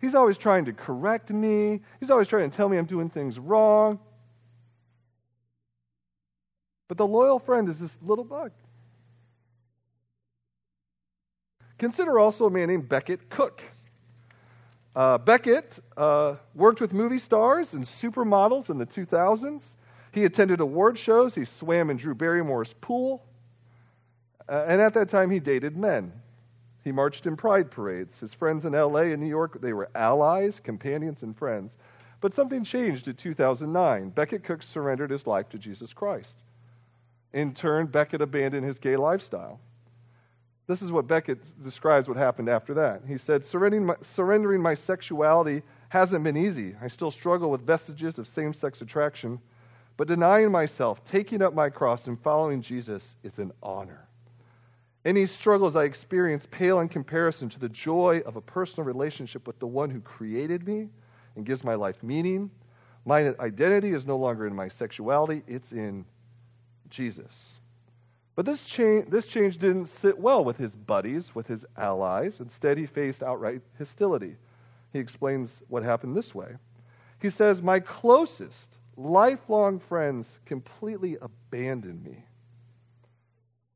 He's 0.00 0.14
always 0.14 0.38
trying 0.38 0.64
to 0.66 0.72
correct 0.72 1.30
me. 1.30 1.80
He's 1.98 2.10
always 2.10 2.28
trying 2.28 2.50
to 2.50 2.56
tell 2.56 2.68
me 2.68 2.76
I'm 2.76 2.84
doing 2.84 3.10
things 3.10 3.38
wrong. 3.38 3.98
But 6.88 6.98
the 6.98 7.06
loyal 7.06 7.38
friend 7.38 7.68
is 7.68 7.78
this 7.78 7.96
little 8.02 8.24
bug. 8.24 8.52
Consider 11.78 12.18
also 12.18 12.46
a 12.46 12.50
man 12.50 12.68
named 12.68 12.88
Becket 12.88 13.28
Cook. 13.30 13.62
Uh, 14.94 15.18
Becket 15.18 15.80
uh, 15.96 16.36
worked 16.54 16.80
with 16.80 16.92
movie 16.92 17.18
stars 17.18 17.74
and 17.74 17.84
supermodels 17.84 18.70
in 18.70 18.78
the 18.78 18.86
2000s. 18.86 19.70
He 20.14 20.24
attended 20.24 20.60
award 20.60 20.96
shows. 20.96 21.34
He 21.34 21.44
swam 21.44 21.90
in 21.90 21.96
Drew 21.96 22.14
Barrymore's 22.14 22.72
pool. 22.74 23.24
Uh, 24.48 24.64
and 24.68 24.80
at 24.80 24.94
that 24.94 25.08
time, 25.08 25.28
he 25.28 25.40
dated 25.40 25.76
men. 25.76 26.12
He 26.84 26.92
marched 26.92 27.26
in 27.26 27.36
pride 27.36 27.68
parades. 27.68 28.20
His 28.20 28.32
friends 28.32 28.64
in 28.64 28.74
LA 28.74 29.00
and 29.00 29.20
New 29.20 29.28
York, 29.28 29.60
they 29.60 29.72
were 29.72 29.90
allies, 29.94 30.60
companions, 30.60 31.24
and 31.24 31.36
friends. 31.36 31.76
But 32.20 32.32
something 32.32 32.62
changed 32.62 33.08
in 33.08 33.16
2009. 33.16 34.10
Becket 34.10 34.44
Cook 34.44 34.62
surrendered 34.62 35.10
his 35.10 35.26
life 35.26 35.48
to 35.48 35.58
Jesus 35.58 35.92
Christ. 35.92 36.36
In 37.32 37.52
turn, 37.52 37.86
Becket 37.86 38.22
abandoned 38.22 38.64
his 38.64 38.78
gay 38.78 38.96
lifestyle. 38.96 39.58
This 40.68 40.80
is 40.80 40.92
what 40.92 41.08
Becket 41.08 41.38
describes 41.64 42.06
what 42.06 42.16
happened 42.16 42.48
after 42.48 42.72
that. 42.74 43.02
He 43.08 43.18
said, 43.18 43.44
surrendering 43.44 43.86
my, 43.86 43.96
surrendering 44.00 44.62
my 44.62 44.74
sexuality 44.74 45.62
hasn't 45.88 46.22
been 46.22 46.36
easy. 46.36 46.76
I 46.80 46.86
still 46.86 47.10
struggle 47.10 47.50
with 47.50 47.62
vestiges 47.62 48.18
of 48.18 48.28
same 48.28 48.54
sex 48.54 48.80
attraction, 48.80 49.40
but 49.96 50.08
denying 50.08 50.50
myself, 50.50 51.04
taking 51.04 51.42
up 51.42 51.54
my 51.54 51.70
cross, 51.70 52.06
and 52.06 52.20
following 52.20 52.60
Jesus 52.62 53.16
is 53.22 53.38
an 53.38 53.52
honor. 53.62 54.08
Any 55.04 55.26
struggles 55.26 55.76
I 55.76 55.84
experience 55.84 56.46
pale 56.50 56.80
in 56.80 56.88
comparison 56.88 57.48
to 57.50 57.60
the 57.60 57.68
joy 57.68 58.22
of 58.24 58.36
a 58.36 58.40
personal 58.40 58.86
relationship 58.86 59.46
with 59.46 59.58
the 59.58 59.66
one 59.66 59.90
who 59.90 60.00
created 60.00 60.66
me 60.66 60.88
and 61.36 61.44
gives 61.44 61.62
my 61.62 61.74
life 61.74 62.02
meaning. 62.02 62.50
My 63.04 63.34
identity 63.38 63.92
is 63.92 64.06
no 64.06 64.16
longer 64.16 64.46
in 64.46 64.54
my 64.54 64.68
sexuality, 64.68 65.42
it's 65.46 65.72
in 65.72 66.06
Jesus. 66.88 67.52
But 68.34 68.46
this 68.46 68.64
change, 68.64 69.10
this 69.10 69.26
change 69.26 69.58
didn't 69.58 69.86
sit 69.86 70.18
well 70.18 70.42
with 70.42 70.56
his 70.56 70.74
buddies, 70.74 71.34
with 71.34 71.46
his 71.46 71.64
allies. 71.76 72.40
Instead, 72.40 72.78
he 72.78 72.86
faced 72.86 73.22
outright 73.22 73.60
hostility. 73.78 74.36
He 74.92 74.98
explains 74.98 75.62
what 75.68 75.82
happened 75.82 76.16
this 76.16 76.34
way. 76.34 76.56
He 77.20 77.30
says, 77.30 77.62
My 77.62 77.78
closest, 77.78 78.68
lifelong 78.96 79.78
friends 79.78 80.38
completely 80.44 81.16
abandoned 81.20 82.02
me. 82.04 82.24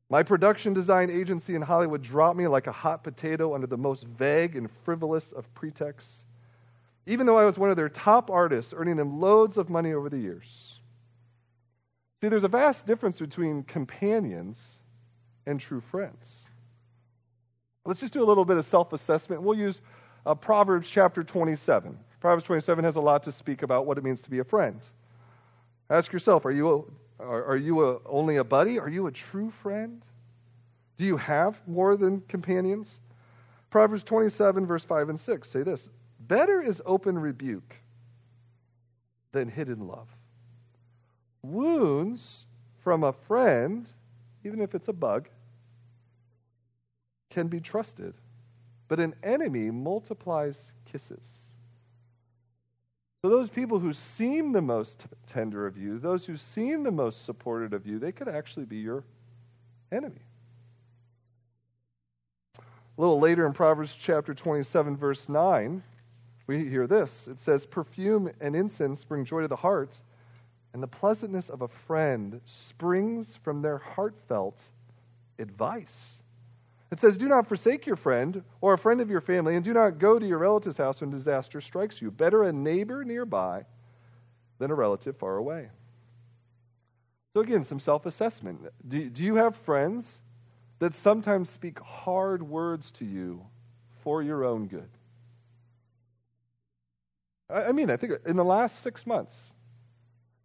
My 0.09 0.23
production 0.23 0.73
design 0.73 1.09
agency 1.09 1.55
in 1.55 1.61
Hollywood 1.61 2.01
dropped 2.01 2.37
me 2.37 2.47
like 2.47 2.67
a 2.67 2.71
hot 2.71 3.03
potato 3.03 3.53
under 3.53 3.67
the 3.67 3.77
most 3.77 4.05
vague 4.05 4.55
and 4.55 4.69
frivolous 4.83 5.31
of 5.33 5.53
pretexts, 5.53 6.25
even 7.05 7.25
though 7.25 7.37
I 7.37 7.45
was 7.45 7.59
one 7.59 7.69
of 7.69 7.75
their 7.75 7.89
top 7.89 8.31
artists, 8.31 8.73
earning 8.75 8.95
them 8.95 9.19
loads 9.19 9.57
of 9.57 9.69
money 9.69 9.93
over 9.93 10.09
the 10.09 10.17
years. 10.17 10.79
See, 12.21 12.27
there's 12.27 12.43
a 12.43 12.49
vast 12.49 12.85
difference 12.85 13.19
between 13.19 13.63
companions 13.63 14.59
and 15.45 15.59
true 15.59 15.79
friends. 15.79 16.49
Let's 17.85 18.01
just 18.01 18.13
do 18.13 18.23
a 18.23 18.25
little 18.25 18.45
bit 18.45 18.57
of 18.57 18.65
self 18.65 18.93
assessment. 18.93 19.41
We'll 19.41 19.57
use 19.57 19.81
uh, 20.25 20.35
Proverbs 20.35 20.89
chapter 20.89 21.23
27. 21.23 21.97
Proverbs 22.19 22.43
27 22.43 22.83
has 22.83 22.97
a 22.97 23.01
lot 23.01 23.23
to 23.23 23.31
speak 23.31 23.61
about 23.63 23.85
what 23.85 23.97
it 23.97 24.03
means 24.03 24.21
to 24.21 24.29
be 24.29 24.39
a 24.39 24.43
friend. 24.43 24.81
Ask 25.89 26.13
yourself 26.13 26.45
are 26.45 26.51
you, 26.51 26.87
a, 27.19 27.23
are, 27.23 27.57
you 27.57 27.83
a, 27.87 27.99
only 28.05 28.37
a 28.37 28.43
buddy? 28.43 28.79
Are 28.79 28.89
you 28.89 29.07
a 29.07 29.11
true 29.11 29.49
friend? 29.49 30.01
Do 30.97 31.05
you 31.05 31.17
have 31.17 31.59
more 31.67 31.95
than 31.95 32.21
companions? 32.21 32.99
Proverbs 33.69 34.03
27, 34.03 34.65
verse 34.65 34.83
5 34.83 35.09
and 35.09 35.19
6 35.19 35.49
say 35.49 35.63
this 35.63 35.87
Better 36.19 36.61
is 36.61 36.81
open 36.85 37.17
rebuke 37.17 37.75
than 39.31 39.47
hidden 39.47 39.87
love. 39.87 40.07
Wounds 41.41 42.45
from 42.79 43.03
a 43.03 43.13
friend, 43.13 43.87
even 44.43 44.61
if 44.61 44.75
it's 44.75 44.87
a 44.87 44.93
bug, 44.93 45.29
can 47.29 47.47
be 47.47 47.59
trusted, 47.59 48.13
but 48.87 48.99
an 48.99 49.13
enemy 49.23 49.69
multiplies 49.69 50.71
kisses. 50.91 51.48
So, 53.21 53.29
those 53.29 53.49
people 53.49 53.79
who 53.79 53.91
seem 53.91 54.53
the 54.53 54.61
most 54.61 55.05
tender 55.27 55.67
of 55.67 55.77
you, 55.77 55.99
those 55.99 56.25
who 56.25 56.37
seem 56.37 56.83
the 56.83 56.91
most 56.91 57.25
supportive 57.25 57.73
of 57.73 57.85
you, 57.85 57.99
they 57.99 58.13
could 58.13 58.29
actually 58.29 58.65
be 58.65 58.77
your 58.77 59.03
enemy. 59.91 60.21
A 62.57 62.61
little 62.97 63.19
later 63.19 63.45
in 63.45 63.51
Proverbs 63.51 63.97
chapter 64.01 64.33
27, 64.33 64.95
verse 64.95 65.27
9, 65.27 65.83
we 66.47 66.67
hear 66.69 66.87
this. 66.87 67.27
It 67.27 67.39
says, 67.39 67.65
Perfume 67.65 68.31
and 68.39 68.55
incense 68.55 69.03
bring 69.03 69.25
joy 69.25 69.41
to 69.41 69.47
the 69.49 69.55
heart, 69.55 69.97
and 70.73 70.81
the 70.81 70.87
pleasantness 70.87 71.49
of 71.49 71.61
a 71.61 71.67
friend 71.67 72.39
springs 72.45 73.35
from 73.43 73.61
their 73.61 73.77
heartfelt 73.77 74.59
advice. 75.39 76.05
It 76.91 76.99
says, 76.99 77.17
Do 77.17 77.27
not 77.27 77.47
forsake 77.47 77.85
your 77.85 77.95
friend 77.95 78.43
or 78.61 78.73
a 78.73 78.77
friend 78.77 79.01
of 79.01 79.09
your 79.09 79.21
family, 79.21 79.55
and 79.55 79.63
do 79.63 79.73
not 79.73 79.99
go 79.99 80.17
to 80.17 80.25
your 80.25 80.39
relative's 80.39 80.77
house 80.77 81.01
when 81.01 81.11
disaster 81.11 81.61
strikes 81.61 82.01
you. 82.01 82.09
Better 82.09 82.43
a 82.43 82.51
neighbor 82.51 83.03
nearby 83.03 83.65
than 84.57 84.71
a 84.71 84.75
relative 84.75 85.15
far 85.17 85.37
away. 85.37 85.69
So, 87.33 87.41
again, 87.41 87.63
some 87.63 87.79
self 87.79 88.05
assessment. 88.05 88.61
Do, 88.87 89.09
do 89.09 89.23
you 89.23 89.35
have 89.35 89.55
friends 89.55 90.19
that 90.79 90.93
sometimes 90.93 91.49
speak 91.49 91.79
hard 91.79 92.41
words 92.41 92.89
to 92.91 93.05
you 93.05 93.45
for 94.03 94.23
your 94.23 94.43
own 94.43 94.67
good? 94.67 94.89
I, 97.49 97.65
I 97.65 97.71
mean, 97.71 97.91
I 97.91 97.97
think 97.97 98.13
in 98.25 98.35
the 98.35 98.43
last 98.43 98.81
six 98.81 99.05
months, 99.05 99.35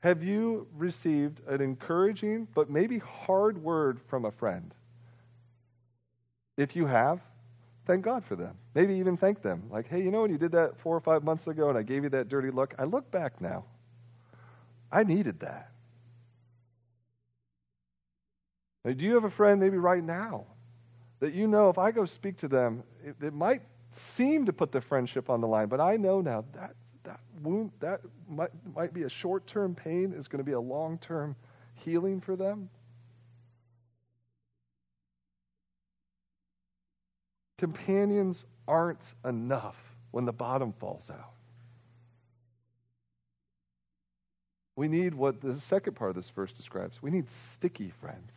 have 0.01 0.23
you 0.23 0.67
received 0.77 1.41
an 1.49 1.63
encouraging 1.63 2.49
but 2.55 2.69
maybe 2.69 2.99
hard 2.99 3.57
word 3.57 3.99
from 4.07 4.27
a 4.27 4.31
friend? 4.31 4.75
If 6.57 6.77
you 6.77 6.87
have, 6.87 7.21
thank 7.87 8.05
God 8.05 8.25
for 8.25 8.37
them. 8.37 8.57
Maybe 8.75 8.95
even 8.95 9.17
thank 9.17 9.43
them. 9.43 9.65
Like, 9.71 9.89
hey, 9.89 10.03
you 10.03 10.11
know 10.11 10.23
when 10.23 10.31
you 10.31 10.39
did 10.39 10.53
that 10.53 10.79
four 10.79 10.97
or 10.97 11.01
five 11.01 11.25
months 11.25 11.47
ago 11.47 11.69
and 11.69 11.79
I 11.79 11.83
gave 11.83 12.05
you 12.05 12.11
that 12.11 12.29
dirty 12.29 12.51
look? 12.51 12.75
I 12.79 12.85
look 12.85 13.11
back 13.11 13.41
now. 13.41 13.65
I 14.93 15.03
needed 15.03 15.41
that. 15.41 15.71
Now, 18.85 18.93
do 18.93 19.05
you 19.05 19.15
have 19.15 19.25
a 19.25 19.31
friend 19.31 19.61
maybe 19.61 19.79
right 19.79 20.05
now 20.05 20.45
that 21.21 21.33
you 21.33 21.47
know 21.47 21.71
if 21.71 21.79
I 21.79 21.91
go 21.91 22.05
speak 22.05 22.37
to 22.39 22.49
them, 22.49 22.83
it, 23.03 23.17
it 23.23 23.33
might 23.33 23.63
seem 23.93 24.45
to 24.47 24.53
put 24.53 24.73
the 24.73 24.81
friendship 24.81 25.31
on 25.31 25.41
the 25.41 25.47
line, 25.47 25.69
but 25.69 25.81
I 25.81 25.97
know 25.97 26.21
now 26.21 26.45
that 26.53 26.75
that 27.05 27.21
wound, 27.43 27.71
that 27.81 28.01
might, 28.29 28.51
might 28.75 28.93
be 28.93 29.03
a 29.03 29.09
short 29.09 29.47
term 29.47 29.75
pain, 29.75 30.13
is 30.13 30.29
going 30.29 30.39
to 30.39 30.45
be 30.45 30.53
a 30.53 30.61
long 30.61 30.99
term 30.99 31.37
healing 31.75 32.21
for 32.21 32.37
them. 32.37 32.69
Companions 37.59 38.45
aren't 38.67 39.15
enough 39.25 39.77
when 40.11 40.25
the 40.25 40.33
bottom 40.33 40.73
falls 40.73 41.11
out. 41.11 41.35
We 44.77 44.89
need 44.89 45.15
what 45.15 45.41
the 45.41 45.61
second 45.61 45.95
part 45.95 46.11
of 46.11 46.17
this 46.17 46.31
verse 46.31 46.53
describes. 46.53 47.01
We 47.01 47.11
need 47.11 47.31
sticky 47.31 47.91
friends. 47.91 48.33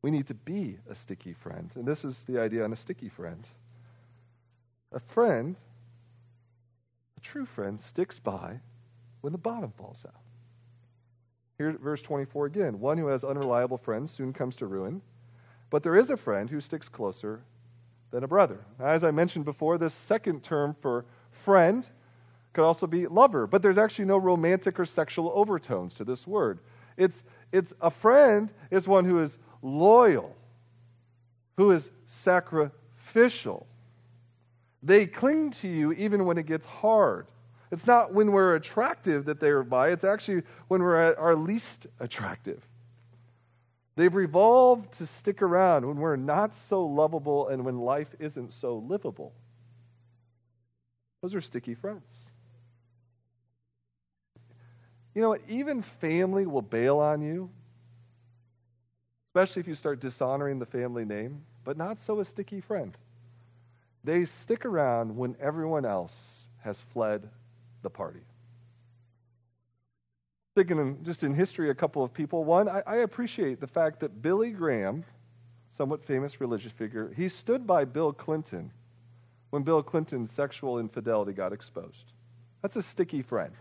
We 0.00 0.10
need 0.10 0.28
to 0.28 0.34
be 0.34 0.78
a 0.88 0.94
sticky 0.94 1.32
friend. 1.32 1.70
And 1.74 1.86
this 1.86 2.04
is 2.04 2.22
the 2.24 2.40
idea 2.40 2.64
on 2.64 2.72
a 2.72 2.76
sticky 2.76 3.08
friend. 3.08 3.46
A 4.92 5.00
friend, 5.00 5.56
a 7.16 7.20
true 7.20 7.46
friend, 7.46 7.80
sticks 7.80 8.18
by 8.18 8.60
when 9.22 9.32
the 9.32 9.38
bottom 9.38 9.72
falls 9.76 10.04
out. 10.06 10.20
Here, 11.58 11.76
verse 11.80 12.02
24 12.02 12.46
again. 12.46 12.80
One 12.80 12.98
who 12.98 13.06
has 13.06 13.24
unreliable 13.24 13.78
friends 13.78 14.12
soon 14.12 14.32
comes 14.32 14.56
to 14.56 14.66
ruin, 14.66 15.00
but 15.70 15.82
there 15.82 15.96
is 15.96 16.10
a 16.10 16.16
friend 16.16 16.50
who 16.50 16.60
sticks 16.60 16.88
closer 16.88 17.42
than 18.12 18.22
a 18.22 18.28
brother. 18.28 18.60
As 18.78 19.02
I 19.02 19.10
mentioned 19.10 19.44
before, 19.44 19.78
this 19.78 19.94
second 19.94 20.44
term 20.44 20.76
for 20.80 21.04
friend 21.44 21.84
could 22.52 22.64
also 22.64 22.86
be 22.86 23.06
lover, 23.06 23.46
but 23.46 23.62
there's 23.62 23.78
actually 23.78 24.04
no 24.04 24.18
romantic 24.18 24.78
or 24.78 24.86
sexual 24.86 25.32
overtones 25.34 25.94
to 25.94 26.04
this 26.04 26.26
word. 26.26 26.60
It's, 26.96 27.22
it's 27.50 27.72
a 27.80 27.90
friend 27.90 28.50
is 28.70 28.86
one 28.86 29.06
who 29.06 29.20
is 29.20 29.38
loyal, 29.62 30.36
who 31.56 31.70
is 31.70 31.90
sacrificial. 32.06 33.66
They 34.82 35.06
cling 35.06 35.52
to 35.62 35.68
you 35.68 35.92
even 35.92 36.26
when 36.26 36.36
it 36.36 36.46
gets 36.46 36.66
hard. 36.66 37.26
It's 37.70 37.86
not 37.86 38.12
when 38.12 38.32
we're 38.32 38.56
attractive 38.56 39.24
that 39.24 39.40
they 39.40 39.48
are 39.48 39.62
by, 39.62 39.88
it's 39.88 40.04
actually 40.04 40.42
when 40.68 40.82
we're 40.82 41.00
at 41.00 41.18
our 41.18 41.34
least 41.34 41.86
attractive. 42.00 42.62
They've 43.94 44.14
revolved 44.14 44.98
to 44.98 45.06
stick 45.06 45.42
around 45.42 45.86
when 45.86 45.96
we're 45.96 46.16
not 46.16 46.56
so 46.56 46.86
lovable 46.86 47.48
and 47.48 47.64
when 47.64 47.78
life 47.78 48.08
isn't 48.18 48.52
so 48.52 48.78
livable. 48.78 49.32
Those 51.20 51.34
are 51.34 51.40
sticky 51.40 51.74
friends. 51.74 52.10
You 55.14 55.20
know? 55.22 55.36
Even 55.48 55.82
family 55.82 56.46
will 56.46 56.62
bail 56.62 56.98
on 56.98 57.20
you, 57.20 57.50
especially 59.28 59.60
if 59.60 59.68
you 59.68 59.74
start 59.74 60.00
dishonoring 60.00 60.58
the 60.58 60.66
family 60.66 61.04
name, 61.04 61.42
but 61.64 61.76
not 61.76 62.00
so 62.00 62.20
a 62.20 62.24
sticky 62.24 62.60
friend. 62.60 62.96
They 64.04 64.24
stick 64.24 64.64
around 64.64 65.16
when 65.16 65.36
everyone 65.38 65.84
else 65.84 66.42
has 66.62 66.80
fled 66.92 67.28
the 67.82 67.90
party. 67.90 68.22
Thinking 70.54 70.78
in, 70.78 71.04
just 71.04 71.24
in 71.24 71.34
history, 71.34 71.70
a 71.70 71.74
couple 71.74 72.04
of 72.04 72.12
people. 72.12 72.44
One, 72.44 72.68
I, 72.68 72.82
I 72.86 72.96
appreciate 72.96 73.60
the 73.60 73.66
fact 73.66 74.00
that 74.00 74.20
Billy 74.20 74.50
Graham, 74.50 75.04
somewhat 75.70 76.04
famous 76.04 76.40
religious 76.40 76.72
figure, 76.72 77.12
he 77.16 77.28
stood 77.28 77.66
by 77.66 77.84
Bill 77.84 78.12
Clinton 78.12 78.70
when 79.50 79.62
Bill 79.62 79.82
Clinton's 79.82 80.30
sexual 80.30 80.78
infidelity 80.78 81.32
got 81.32 81.52
exposed. 81.52 82.12
That's 82.60 82.76
a 82.76 82.82
sticky 82.82 83.22
friend. 83.22 83.52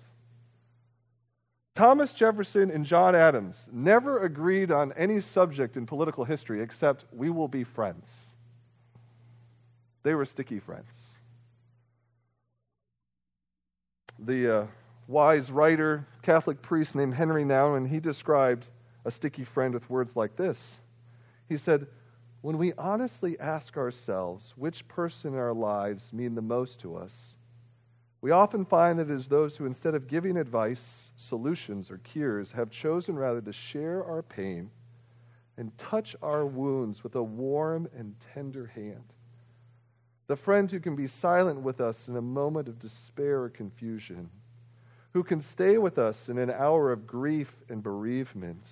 Thomas 1.76 2.14
Jefferson 2.14 2.70
and 2.70 2.86
John 2.86 3.16
Adams 3.16 3.66
never 3.72 4.24
agreed 4.24 4.72
on 4.72 4.92
any 4.94 5.22
subject 5.22 5.78
in 5.78 5.86
political 5.86 6.26
history 6.26 6.62
except 6.62 7.06
we 7.14 7.30
will 7.30 7.48
be 7.48 7.64
friends. 7.64 8.12
They 10.04 10.14
were 10.14 10.26
sticky 10.26 10.60
friends 10.60 10.92
the 14.26 14.62
uh, 14.62 14.68
wise 15.12 15.52
writer, 15.52 16.08
Catholic 16.22 16.62
priest 16.62 16.96
named 16.96 17.14
Henri 17.14 17.44
Nouwen, 17.44 17.78
and 17.78 17.88
he 17.88 18.00
described 18.00 18.66
a 19.06 19.12
sticky 19.12 19.44
friend 19.44 19.74
with 19.74 19.90
words 19.90 20.16
like 20.16 20.36
this. 20.36 20.80
He 21.50 21.58
said, 21.58 21.88
When 22.42 22.58
we 22.58 22.74
honestly 22.74 23.40
ask 23.40 23.78
ourselves 23.78 24.54
which 24.56 24.88
person 24.88 25.34
in 25.34 25.40
our 25.40 25.54
lives 25.54 26.12
mean 26.14 26.36
the 26.36 26.42
most 26.42 26.80
to 26.82 26.96
us, 26.96 27.36
we 28.22 28.32
often 28.32 28.66
find 28.66 29.00
that 29.00 29.10
it 29.10 29.16
is 29.16 29.28
those 29.28 29.58
who, 29.58 29.66
instead 29.66 29.96
of 29.96 30.08
giving 30.08 30.38
advice, 30.38 31.12
solutions, 31.16 31.92
or 31.92 31.98
cures, 31.98 32.52
have 32.52 32.70
chosen 32.70 33.16
rather 33.16 33.42
to 33.42 33.52
share 33.52 34.06
our 34.06 34.22
pain 34.22 34.70
and 35.58 35.76
touch 35.78 36.16
our 36.22 36.46
wounds 36.46 37.04
with 37.04 37.16
a 37.16 37.24
warm 37.24 37.90
and 37.98 38.16
tender 38.34 38.68
hand 38.68 39.14
the 40.32 40.38
friend 40.38 40.72
who 40.72 40.80
can 40.80 40.96
be 40.96 41.08
silent 41.08 41.60
with 41.60 41.82
us 41.82 42.08
in 42.08 42.16
a 42.16 42.22
moment 42.22 42.70
of 42.70 42.80
despair 42.80 43.42
or 43.42 43.50
confusion, 43.50 44.30
who 45.14 45.24
can 45.24 45.42
stay 45.42 45.78
with 45.78 45.98
us 45.98 46.30
in 46.30 46.38
an 46.38 46.50
hour 46.50 46.92
of 46.92 47.06
grief 47.06 47.52
and 47.70 47.84
bereavement, 47.84 48.66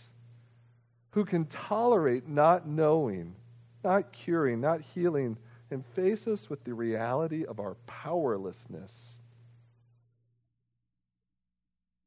who 1.11 1.25
can 1.25 1.45
tolerate 1.45 2.27
not 2.27 2.67
knowing, 2.67 3.35
not 3.83 4.11
curing, 4.11 4.61
not 4.61 4.81
healing, 4.81 5.37
and 5.71 5.85
face 5.95 6.27
us 6.27 6.49
with 6.49 6.63
the 6.63 6.73
reality 6.73 7.45
of 7.45 7.59
our 7.59 7.75
powerlessness. 7.85 8.91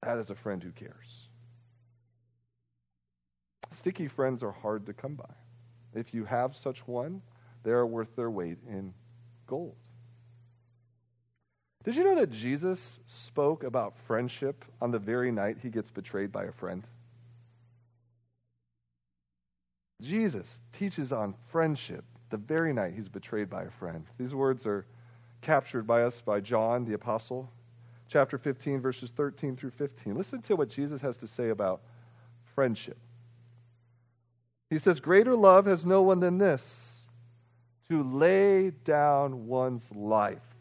That 0.02 0.18
is 0.18 0.30
a 0.30 0.34
friend 0.34 0.62
who 0.62 0.72
cares. 0.72 1.28
Sticky 3.72 4.08
friends 4.08 4.42
are 4.42 4.52
hard 4.52 4.86
to 4.86 4.92
come 4.92 5.14
by. 5.14 5.34
If 5.94 6.12
you 6.14 6.24
have 6.24 6.56
such 6.56 6.86
one, 6.86 7.22
they 7.62 7.70
are 7.70 7.86
worth 7.86 8.14
their 8.16 8.30
weight 8.30 8.58
in 8.68 8.92
gold. 9.46 9.76
Did 11.84 11.96
you 11.96 12.04
know 12.04 12.14
that 12.14 12.30
Jesus 12.30 13.00
spoke 13.06 13.64
about 13.64 13.96
friendship 14.06 14.64
on 14.80 14.92
the 14.92 15.00
very 15.00 15.32
night 15.32 15.56
he 15.62 15.68
gets 15.68 15.90
betrayed 15.90 16.30
by 16.30 16.44
a 16.44 16.52
friend? 16.52 16.86
Jesus 20.00 20.60
teaches 20.72 21.12
on 21.12 21.34
friendship 21.50 22.04
the 22.30 22.36
very 22.36 22.72
night 22.72 22.94
he's 22.94 23.08
betrayed 23.08 23.50
by 23.50 23.64
a 23.64 23.70
friend. 23.70 24.04
These 24.18 24.34
words 24.34 24.64
are 24.64 24.86
captured 25.40 25.86
by 25.86 26.02
us 26.02 26.20
by 26.20 26.40
John 26.40 26.84
the 26.84 26.94
Apostle, 26.94 27.50
chapter 28.08 28.38
15, 28.38 28.80
verses 28.80 29.10
13 29.10 29.56
through 29.56 29.70
15. 29.70 30.14
Listen 30.14 30.40
to 30.42 30.56
what 30.56 30.68
Jesus 30.68 31.00
has 31.00 31.16
to 31.18 31.26
say 31.26 31.48
about 31.48 31.82
friendship. 32.54 32.96
He 34.70 34.78
says, 34.78 35.00
Greater 35.00 35.34
love 35.34 35.66
has 35.66 35.84
no 35.84 36.02
one 36.02 36.20
than 36.20 36.38
this 36.38 36.92
to 37.88 38.02
lay 38.02 38.70
down 38.70 39.46
one's 39.46 39.90
life 39.92 40.51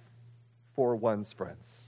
for 0.76 0.96
one's 0.96 1.34
friends. 1.34 1.82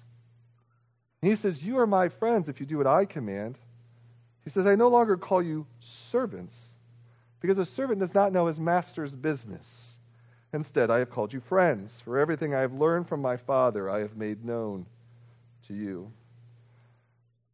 he 1.21 1.35
says, 1.35 1.63
You 1.63 1.79
are 1.79 1.87
my 1.87 2.09
friends 2.09 2.49
if 2.49 2.59
you 2.59 2.65
do 2.65 2.77
what 2.77 2.87
I 2.87 3.05
command. 3.05 3.57
He 4.43 4.49
says, 4.49 4.67
I 4.67 4.75
no 4.75 4.89
longer 4.89 5.15
call 5.15 5.41
you 5.41 5.65
servants, 5.79 6.53
because 7.39 7.57
a 7.57 7.65
servant 7.65 7.99
does 7.99 8.13
not 8.13 8.33
know 8.33 8.47
his 8.47 8.59
master's 8.59 9.15
business. 9.15 9.91
Instead, 10.51 10.91
I 10.91 10.99
have 10.99 11.09
called 11.09 11.33
you 11.33 11.39
friends, 11.39 12.01
for 12.05 12.19
everything 12.19 12.53
I 12.53 12.59
have 12.59 12.73
learned 12.73 13.07
from 13.07 13.21
my 13.21 13.37
Father 13.37 13.89
I 13.89 13.99
have 13.99 14.15
made 14.15 14.45
known 14.45 14.85
to 15.67 15.73
you. 15.73 16.11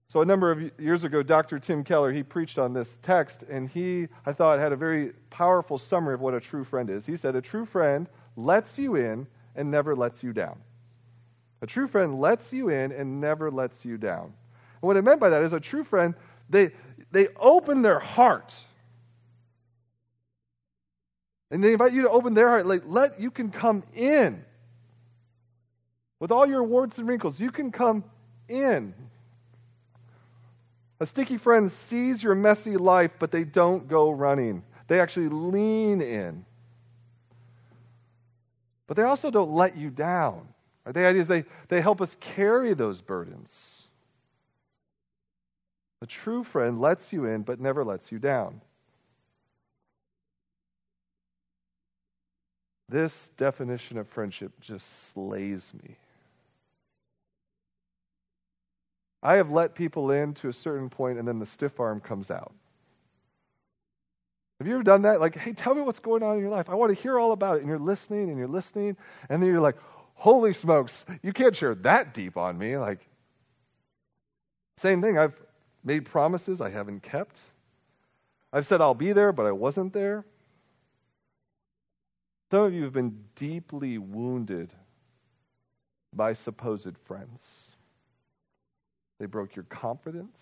So, 0.08 0.22
a 0.22 0.26
number 0.26 0.52
of 0.52 0.72
years 0.80 1.04
ago, 1.04 1.22
Dr. 1.22 1.60
Tim 1.60 1.84
Keller, 1.84 2.12
he 2.12 2.24
preached 2.24 2.58
on 2.58 2.74
this 2.74 2.98
text, 3.04 3.44
and 3.44 3.70
he, 3.70 4.08
I 4.26 4.34
thought, 4.34 4.58
had 4.58 4.74
a 4.74 4.76
very 4.76 5.14
powerful 5.30 5.78
summary 5.78 6.16
of 6.16 6.20
what 6.20 6.34
a 6.34 6.40
true 6.40 6.64
friend 6.64 6.90
is. 6.90 7.06
He 7.06 7.16
said, 7.16 7.36
A 7.36 7.42
true 7.42 7.66
friend 7.66 8.10
lets 8.36 8.80
you 8.80 8.96
in 8.96 9.28
and 9.56 9.70
never 9.70 9.96
lets 9.96 10.24
you 10.24 10.34
down. 10.34 10.58
A 11.62 11.68
true 11.68 11.88
friend 11.88 12.20
lets 12.20 12.54
you 12.54 12.70
in 12.70 12.92
and 12.92 13.20
never 13.20 13.52
lets 13.52 13.84
you 13.84 13.98
down. 13.98 14.26
And 14.82 14.88
what 14.88 14.98
I 14.98 15.02
meant 15.02 15.20
by 15.20 15.30
that 15.30 15.44
is 15.44 15.54
a 15.54 15.60
true 15.60 15.84
friend, 15.84 16.14
they, 16.50 16.72
they 17.12 17.28
open 17.40 17.82
their 17.82 18.00
heart. 18.00 18.56
And 21.52 21.64
they 21.64 21.74
invite 21.74 21.94
you 21.94 22.04
to 22.04 22.10
open 22.10 22.34
their 22.34 22.48
heart. 22.48 22.66
Like, 22.66 22.84
let 22.86 23.20
you 23.20 23.32
can 23.32 23.50
come 23.50 23.84
in. 23.94 24.44
With 26.20 26.32
all 26.32 26.46
your 26.46 26.64
warts 26.64 26.98
and 26.98 27.08
wrinkles, 27.08 27.40
you 27.40 27.52
can 27.52 27.72
come 27.72 28.04
in. 28.48 28.94
A 31.00 31.06
sticky 31.06 31.38
friend 31.38 31.72
sees 31.72 32.22
your 32.22 32.36
messy 32.36 32.76
life, 32.78 33.12
but 33.20 33.32
they 33.32 33.46
don't 33.46 33.88
go 33.88 34.12
running. 34.12 34.64
They 34.88 35.00
actually 35.00 35.30
lean 35.30 36.02
in. 36.02 36.46
But 38.86 38.98
they 38.98 39.04
also 39.04 39.32
don't 39.32 39.52
let 39.52 39.78
you 39.78 39.90
down. 39.90 40.48
The 40.94 41.06
idea 41.06 41.22
is 41.22 41.28
they, 41.28 41.46
they 41.68 41.82
help 41.82 42.02
us 42.02 42.18
carry 42.20 42.74
those 42.74 43.02
burdens. 43.02 43.84
A 46.02 46.06
true 46.06 46.44
friend 46.44 46.80
lets 46.80 47.12
you 47.12 47.26
in, 47.26 47.44
but 47.44 47.60
never 47.60 47.84
lets 47.84 48.12
you 48.12 48.20
down. 48.20 48.62
This 52.88 53.30
definition 53.38 53.98
of 53.98 54.08
friendship 54.08 54.52
just 54.62 55.10
slays 55.14 55.72
me. 55.84 55.96
I 59.22 59.36
have 59.36 59.52
let 59.52 59.76
people 59.76 60.12
in 60.12 60.34
to 60.36 60.50
a 60.50 60.54
certain 60.54 60.90
point, 60.90 61.20
and 61.20 61.28
then 61.28 61.40
the 61.40 61.46
stiff 61.46 61.80
arm 61.80 62.00
comes 62.00 62.32
out. 62.32 62.54
Have 64.60 64.68
you 64.68 64.74
ever 64.74 64.84
done 64.84 65.04
that? 65.04 65.20
Like, 65.20 65.38
hey, 65.38 65.54
tell 65.54 65.76
me 65.76 65.82
what's 65.82 66.00
going 66.00 66.24
on 66.24 66.36
in 66.36 66.42
your 66.42 66.50
life. 66.50 66.70
I 66.70 66.76
want 66.76 66.96
to 66.96 67.02
hear 67.02 67.20
all 67.20 67.32
about 67.32 67.58
it. 67.58 67.60
And 67.60 67.70
you're 67.70 67.78
listening 67.78 68.30
and 68.30 68.38
you're 68.38 68.48
listening, 68.48 68.98
and 69.30 69.42
then 69.42 69.50
you're 69.50 69.62
like, 69.62 69.78
holy 70.20 70.54
smokes, 70.54 71.06
you 71.24 71.32
can't 71.32 71.56
share 71.56 71.74
that 71.74 72.14
deep 72.14 72.36
on 72.38 72.58
me. 72.58 72.78
Like, 72.78 73.08
same 74.78 75.02
thing. 75.02 75.18
I've 75.18 75.40
made 75.84 76.06
promises 76.06 76.60
I 76.60 76.70
haven't 76.70 77.02
kept. 77.02 77.40
I've 78.52 78.66
said 78.66 78.82
I'll 78.82 78.94
be 78.94 79.14
there, 79.14 79.32
but 79.32 79.46
I 79.46 79.52
wasn't 79.54 79.94
there. 79.94 80.26
Some 82.52 82.64
of 82.64 82.74
you 82.74 82.84
have 82.84 82.94
been 82.94 83.24
deeply 83.36 83.98
wounded 83.98 84.74
by 86.14 86.34
supposed 86.34 86.98
friends. 87.06 87.72
They 89.20 89.26
broke 89.26 89.56
your 89.56 89.66
confidence. 89.66 90.42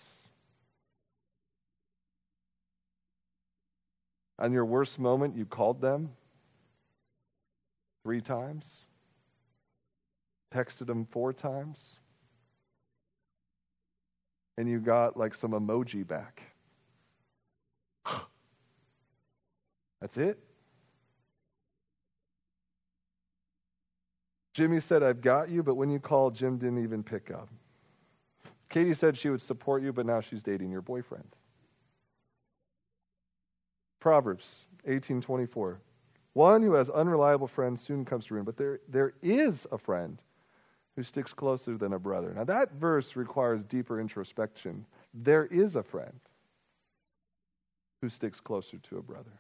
On 4.40 4.52
your 4.52 4.66
worst 4.66 4.98
moment, 4.98 5.36
you 5.36 5.46
called 5.46 5.82
them 5.82 6.12
three 8.04 8.22
times, 8.22 8.87
texted 10.54 10.90
him 10.90 11.06
four 11.06 11.34
times, 11.34 12.00
and 14.58 14.70
you 14.70 14.80
got 14.80 15.18
like 15.18 15.34
some 15.36 15.52
emoji 15.52 16.08
back. 16.08 16.42
That's 20.02 20.18
it? 20.18 20.40
Jimmy 24.54 24.80
said, 24.80 25.04
I've 25.04 25.22
got 25.22 25.50
you, 25.50 25.62
but 25.62 25.76
when 25.76 25.92
you 25.92 26.00
called, 26.00 26.34
Jim 26.34 26.58
didn't 26.58 26.84
even 26.84 27.04
pick 27.04 27.30
up. 27.30 27.48
Katie 28.70 28.96
said 28.96 29.16
she 29.16 29.30
would 29.30 29.42
support 29.42 29.84
you, 29.84 29.94
but 29.94 30.06
now 30.06 30.20
she's 30.20 30.42
dating 30.42 30.72
your 30.72 30.82
boyfriend. 30.82 31.28
Proverbs 34.00 34.66
18:24. 34.88 35.78
One 36.34 36.62
who 36.62 36.74
has 36.74 36.90
unreliable 36.90 37.48
friends 37.48 37.82
soon 37.82 38.06
comes 38.06 38.26
to 38.26 38.34
ruin, 38.34 38.46
but 38.46 38.58
there, 38.58 38.80
there 38.88 39.14
is 39.22 39.66
a 39.72 39.78
friend 39.78 40.22
who 40.98 41.04
sticks 41.04 41.32
closer 41.32 41.78
than 41.78 41.94
a 41.94 42.00
brother. 42.00 42.34
Now 42.34 42.44
that 42.46 42.74
verse 42.74 43.16
requires 43.16 43.64
deeper 43.64 44.02
introspection. 44.02 44.84
There 45.14 45.46
is 45.46 45.76
a 45.76 45.84
friend 45.84 46.20
who 48.02 48.10
sticks 48.10 48.42
closer 48.42 48.80
to 48.90 48.98
a 48.98 49.02
brother. 49.02 49.40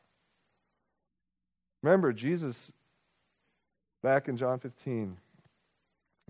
Remember, 1.81 2.13
Jesus, 2.13 2.71
back 4.03 4.27
in 4.27 4.37
John 4.37 4.59
15, 4.59 5.17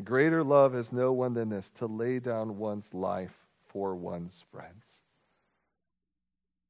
greater 0.04 0.46
love 0.46 0.74
has 0.74 0.94
no 0.94 1.12
one 1.12 1.34
than 1.34 1.50
this 1.50 1.72
to 1.72 1.88
lay 1.88 2.20
down 2.20 2.58
one's 2.58 2.94
life 2.94 3.36
for 3.68 3.96
one's 3.96 4.46
friends. 4.50 4.86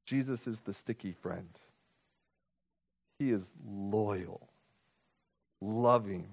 Jesus 0.07 0.47
is 0.47 0.61
the 0.61 0.73
sticky 0.73 1.11
friend. 1.11 1.49
He 3.19 3.29
is 3.29 3.51
loyal, 3.69 4.47
loving. 5.61 6.27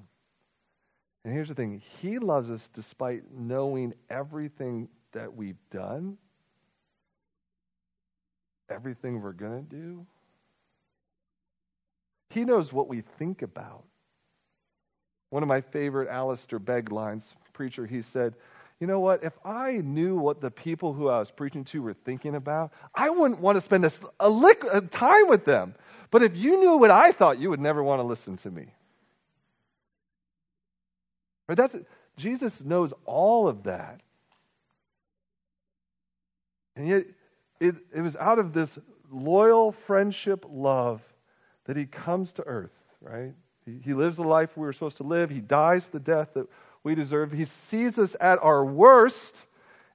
And 1.25 1.33
here's 1.33 1.49
the 1.49 1.55
thing 1.55 1.83
He 2.01 2.19
loves 2.19 2.51
us 2.51 2.69
despite 2.75 3.23
knowing 3.33 3.95
everything 4.11 4.89
that 5.13 5.35
we've 5.35 5.59
done, 5.71 6.19
everything 8.69 9.21
we're 9.21 9.33
going 9.33 9.65
to 9.65 9.71
do. 9.77 10.07
He 12.31 12.45
knows 12.45 12.73
what 12.73 12.89
we 12.89 13.03
think 13.19 13.43
about. 13.43 13.85
One 15.31 15.43
of 15.43 15.49
my 15.49 15.61
favorite 15.61 16.09
Alistair 16.09 16.59
Begg 16.59 16.93
lines, 16.93 17.35
preacher, 17.53 17.87
he 17.87 18.03
said, 18.03 18.35
You 18.81 18.87
know 18.87 19.01
what? 19.01 19.25
If 19.25 19.33
I 19.45 19.79
knew 19.79 20.17
what 20.17 20.41
the 20.41 20.51
people 20.51 20.93
who 20.93 21.09
I 21.09 21.21
was 21.21 21.31
preaching 21.31 21.65
to 21.67 21.83
were 21.83 21.95
thinking 21.95 22.35
about, 22.35 22.73
I 22.95 23.09
wouldn't 23.09 23.41
want 23.41 23.57
to 23.57 23.61
spend 23.61 23.85
a, 23.85 23.93
a, 24.21 24.29
lick, 24.29 24.63
a 24.71 24.81
time 24.81 25.29
with 25.29 25.45
them. 25.45 25.75
But 26.11 26.23
if 26.23 26.37
you 26.37 26.61
knew 26.61 26.77
what 26.77 26.91
I 26.91 27.13
thought, 27.13 27.39
you 27.39 27.51
would 27.51 27.61
never 27.61 27.83
want 27.83 28.01
to 28.01 28.05
listen 28.05 28.37
to 28.39 28.51
me. 28.51 28.67
Right? 31.49 31.57
That's, 31.57 31.77
Jesus 32.17 32.63
knows 32.63 32.93
all 33.05 33.49
of 33.49 33.65
that. 33.65 34.01
And 36.77 36.89
yet, 36.89 37.05
it, 37.61 37.77
it 37.95 38.01
was 38.01 38.17
out 38.17 38.39
of 38.39 38.53
this 38.53 38.79
loyal 39.11 39.73
friendship 39.73 40.45
love 40.49 41.03
that 41.67 41.77
he 41.77 41.87
comes 41.87 42.33
to 42.33 42.43
earth, 42.43 42.73
right? 43.01 43.33
He, 43.65 43.79
he 43.83 43.95
lives 43.95 44.17
the 44.17 44.23
life 44.23 44.57
we 44.57 44.63
were 44.63 44.73
supposed 44.73 44.97
to 44.99 45.05
live. 45.05 45.31
He 45.31 45.41
dies 45.41 45.87
the 45.87 46.01
death 46.01 46.35
that 46.35 46.49
we 46.83 46.95
deserve. 46.95 47.33
He 47.33 47.45
sees 47.45 47.99
us 47.99 48.17
at 48.21 48.43
our 48.43 48.65
worst, 48.65 49.45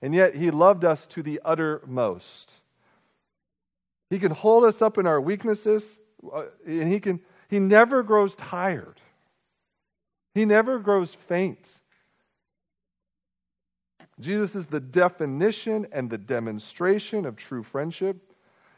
and 0.02 0.16
yet 0.16 0.36
he 0.36 0.52
loved 0.52 0.86
us 0.86 1.06
to 1.08 1.22
the 1.22 1.42
uttermost. 1.44 2.54
He 4.10 4.18
can 4.20 4.32
hold 4.32 4.64
us 4.64 4.82
up 4.82 4.98
in 4.98 5.06
our 5.06 5.22
weaknesses, 5.22 6.00
uh, 6.34 6.46
and 6.66 6.92
he 6.92 7.00
can 7.00 7.22
he 7.50 7.60
never 7.60 8.04
grows 8.04 8.36
tired. 8.36 9.00
He 10.34 10.46
never 10.46 10.80
grows 10.80 11.14
faint. 11.28 11.68
Jesus 14.20 14.56
is 14.56 14.66
the 14.66 14.80
definition 14.80 15.88
and 15.92 16.10
the 16.10 16.18
demonstration 16.18 17.26
of 17.26 17.36
true 17.36 17.64
friendship. 17.64 18.18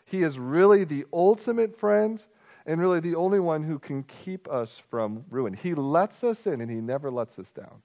He 0.06 0.24
is 0.24 0.38
really 0.38 0.84
the 0.84 1.06
ultimate 1.12 1.80
friend 1.80 2.24
and 2.66 2.80
really 2.80 3.00
the 3.00 3.16
only 3.16 3.40
one 3.40 3.64
who 3.64 3.80
can 3.80 4.04
keep 4.04 4.48
us 4.50 4.82
from 4.90 5.26
ruin. 5.30 5.54
He 5.54 5.74
lets 5.74 6.24
us 6.24 6.46
in 6.46 6.62
and 6.62 6.70
he 6.70 6.78
never 6.78 7.10
lets 7.10 7.40
us 7.40 7.52
down. 7.52 7.82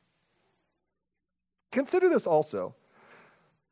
Consider 1.73 2.09
this 2.09 2.27
also. 2.27 2.75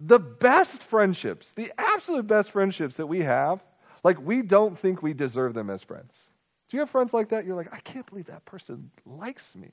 The 0.00 0.18
best 0.18 0.82
friendships, 0.82 1.52
the 1.52 1.72
absolute 1.78 2.26
best 2.26 2.50
friendships 2.50 2.96
that 2.96 3.06
we 3.06 3.20
have, 3.20 3.62
like 4.02 4.20
we 4.20 4.42
don't 4.42 4.78
think 4.78 5.02
we 5.02 5.14
deserve 5.14 5.54
them 5.54 5.70
as 5.70 5.82
friends. 5.82 6.28
Do 6.68 6.76
you 6.76 6.80
have 6.80 6.90
friends 6.90 7.12
like 7.12 7.28
that? 7.30 7.44
You're 7.44 7.56
like, 7.56 7.72
I 7.72 7.80
can't 7.80 8.06
believe 8.06 8.26
that 8.26 8.44
person 8.44 8.90
likes 9.06 9.54
me. 9.54 9.70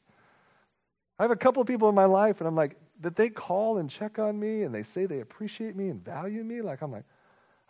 I 1.21 1.23
have 1.23 1.29
a 1.29 1.35
couple 1.35 1.61
of 1.61 1.67
people 1.67 1.87
in 1.87 1.93
my 1.93 2.05
life, 2.05 2.41
and 2.41 2.47
I'm 2.47 2.55
like, 2.55 2.75
that 3.01 3.15
they 3.15 3.29
call 3.29 3.77
and 3.77 3.87
check 3.87 4.17
on 4.17 4.39
me 4.39 4.63
and 4.63 4.73
they 4.73 4.81
say 4.81 5.05
they 5.05 5.19
appreciate 5.19 5.75
me 5.75 5.89
and 5.89 6.03
value 6.03 6.43
me. 6.43 6.63
Like, 6.63 6.81
I'm 6.81 6.91
like, 6.91 7.03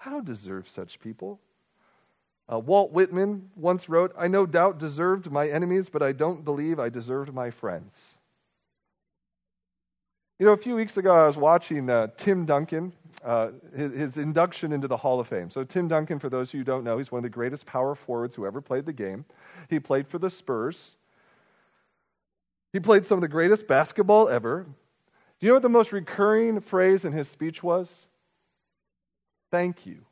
I 0.06 0.10
don't 0.10 0.24
deserve 0.24 0.70
such 0.70 1.02
people. 1.02 1.38
Uh, 2.50 2.60
Walt 2.60 2.94
Whitman 2.94 3.50
once 3.58 3.90
wrote, 3.90 4.16
I 4.18 4.30
no 4.30 4.46
doubt 4.46 4.78
deserved 4.78 5.30
my 5.30 5.50
enemies, 5.50 5.90
but 5.90 6.02
I 6.02 6.14
don't 6.14 6.46
believe 6.46 6.80
I 6.80 6.88
deserved 6.88 7.34
my 7.34 7.52
friends. 7.52 8.14
You 10.40 10.46
know, 10.46 10.54
a 10.54 10.58
few 10.58 10.78
weeks 10.78 10.96
ago, 10.96 11.14
I 11.14 11.28
was 11.28 11.36
watching 11.36 11.90
uh, 11.90 12.08
Tim 12.16 12.46
Duncan, 12.46 12.94
uh, 13.22 13.50
his, 13.76 13.92
his, 13.92 14.18
induction 14.18 14.72
into 14.72 14.88
the 14.88 14.96
Hall 14.96 15.20
of 15.20 15.28
Fame. 15.28 15.50
So, 15.50 15.66
Tim 15.66 15.90
Duncan, 15.90 16.20
for 16.20 16.30
those 16.30 16.52
of 16.52 16.54
you 16.54 16.60
who 16.62 16.64
don't 16.64 16.86
know, 16.86 16.98
he's 16.98 17.12
one 17.12 17.20
of 17.20 17.24
the 17.24 17.30
greatest 17.30 17.66
power 17.66 17.96
forwards 17.96 18.34
who 18.34 18.46
ever 18.46 18.62
played 18.62 18.86
the 18.86 18.94
game. 18.94 19.26
He 19.70 19.78
played 19.78 20.08
for 20.08 20.20
the 20.20 20.30
Spurs. 20.30 20.96
He 22.74 22.80
played 22.80 23.06
some 23.06 23.18
of 23.18 23.22
the 23.22 23.28
greatest 23.28 23.68
basketball 23.68 24.30
ever. 24.30 24.66
Do 25.40 25.46
you 25.46 25.50
know 25.50 25.56
what 25.56 25.64
the 25.64 25.70
most 25.70 25.92
recurring 25.92 26.62
phrase 26.62 27.04
in 27.04 27.12
his 27.12 27.28
speech 27.28 27.62
was? 27.62 28.08
Thank 29.50 29.86
you. 29.86 30.06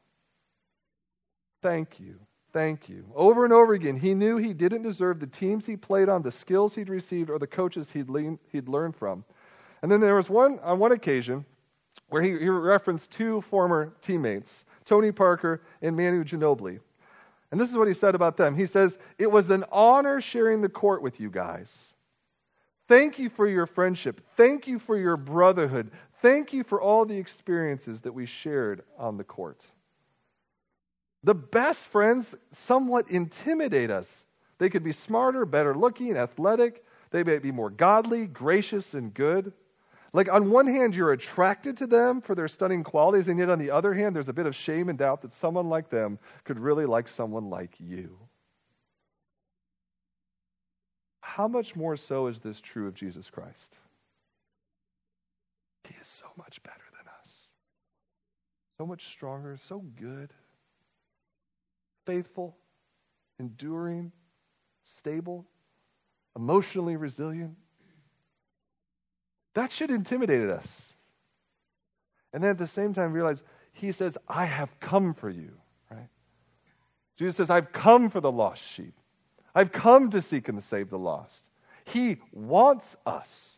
Thank 1.62 2.00
you. 2.00 2.15
Thank 2.52 2.89
you. 2.89 3.06
Over 3.15 3.43
and 3.43 3.54
over 3.54 3.74
again, 3.74 3.95
he 3.95 4.13
knew 4.13 4.38
he 4.38 4.54
didn't 4.54 4.82
deserve 4.82 5.19
the 5.19 5.28
teams 5.28 5.65
he 5.65 5.78
played 5.78 6.10
on, 6.10 6.22
the 6.22 6.32
skills 6.32 6.74
he'd 6.74 6.89
received, 6.89 7.30
or 7.30 7.38
the 7.38 7.48
coaches 7.48 7.91
he'd, 7.91 8.10
lean, 8.10 8.39
he'd 8.52 8.67
learned 8.67 8.95
from. 8.95 9.24
And 9.82 9.91
then 9.91 10.02
there 10.02 10.15
was 10.15 10.30
one, 10.30 10.60
on 10.60 10.80
one 10.80 10.91
occasion, 10.91 11.45
where 12.10 12.22
he, 12.22 12.32
he 12.32 12.50
referenced 12.50 13.12
two 13.12 13.41
former 13.41 13.93
teammates, 14.02 14.65
Tony 14.84 15.12
Parker 15.12 15.62
and 15.82 15.95
Manu 15.95 16.24
Ginobili. 16.24 16.80
And 17.52 17.62
this 17.62 17.69
is 17.69 17.78
what 17.78 17.88
he 17.88 17.93
said 17.93 18.15
about 18.15 18.36
them. 18.36 18.56
He 18.56 18.65
says, 18.65 18.98
It 19.17 19.32
was 19.32 19.50
an 19.52 19.63
honor 19.72 20.19
sharing 20.19 20.62
the 20.62 20.69
court 20.69 21.02
with 21.02 21.19
you 21.19 21.30
guys. 21.30 21.93
Thank 22.89 23.19
you 23.19 23.30
for 23.30 23.47
your 23.47 23.67
friendship. 23.67 24.19
Thank 24.36 24.67
you 24.67 24.80
for 24.80 24.97
your 24.97 25.15
brotherhood. 25.15 25.91
Thank 26.23 26.52
you 26.52 26.63
for 26.63 26.82
all 26.82 27.06
the 27.06 27.17
experiences 27.17 28.02
that 28.02 28.12
we 28.12 28.25
shared 28.25 28.82
on 28.97 29.15
the 29.15 29.23
court. 29.23 29.63
The 31.23 31.36
best 31.36 31.82
friends 31.82 32.34
somewhat 32.52 33.12
intimidate 33.12 33.91
us. 33.91 34.12
They 34.58 34.71
could 34.71 34.84
be 34.84 34.91
smarter, 34.91 35.45
better 35.45 35.75
looking, 35.75 36.17
athletic. 36.17 36.84
They 37.12 37.23
may 37.23 37.38
be 37.38 37.52
more 37.52 37.69
godly, 37.69 38.25
gracious, 38.25 38.95
and 38.95 39.13
good. 39.13 39.54
Like, 40.12 40.32
on 40.34 40.49
one 40.49 40.65
hand, 40.65 40.95
you're 40.95 41.12
attracted 41.12 41.78
to 41.78 41.88
them 41.88 42.21
for 42.21 42.34
their 42.34 42.47
stunning 42.47 42.84
qualities, 42.84 43.28
and 43.28 43.38
yet 43.38 43.52
on 43.52 43.60
the 43.60 43.69
other 43.69 43.93
hand, 43.93 44.15
there's 44.15 44.30
a 44.30 44.34
bit 44.34 44.47
of 44.47 44.56
shame 44.56 44.89
and 44.89 44.97
doubt 44.97 45.21
that 45.21 45.34
someone 45.34 45.69
like 45.69 45.91
them 45.91 46.17
could 46.43 46.60
really 46.60 46.88
like 46.88 47.08
someone 47.08 47.52
like 47.52 47.75
you. 47.78 48.17
How 51.39 51.47
much 51.47 51.73
more 51.73 51.95
so 51.95 52.28
is 52.28 52.39
this 52.39 52.60
true 52.60 52.86
of 52.89 52.95
Jesus 52.95 53.30
Christ? 53.30 53.78
He 55.88 55.95
is 56.02 56.06
so 56.06 56.25
much 56.38 56.62
better 56.63 56.84
than 56.91 57.08
us, 57.21 57.32
so 58.78 58.86
much 58.86 59.08
stronger, 59.08 59.56
so 59.56 59.82
good, 60.02 60.34
faithful, 62.06 62.58
enduring, 63.39 64.12
stable, 64.84 65.45
emotionally 66.36 66.97
resilient. 66.97 67.56
That 69.54 69.71
should 69.71 69.91
intimidate 69.91 70.49
us. 70.49 70.93
And 72.34 72.43
then 72.43 72.49
at 72.49 72.58
the 72.58 72.67
same 72.67 72.93
time, 72.93 73.13
realize 73.13 73.41
he 73.71 73.93
says, 73.93 74.17
I 74.28 74.43
have 74.43 74.78
come 74.82 75.13
for 75.13 75.30
you, 75.30 75.54
right? 75.89 76.10
Jesus 77.17 77.38
says, 77.38 77.49
I've 77.49 77.71
come 77.71 78.10
for 78.10 78.19
the 78.19 78.30
lost 78.30 78.62
sheep. 78.62 78.98
I've 79.60 79.74
come 79.74 80.10
to 80.12 80.22
seek 80.22 80.48
and 80.48 80.62
to 80.62 80.65
save 80.65 80.89
the 80.89 80.98
lost. 80.98 81.41
He 81.84 82.22
wants 82.32 82.95
us. 83.06 83.52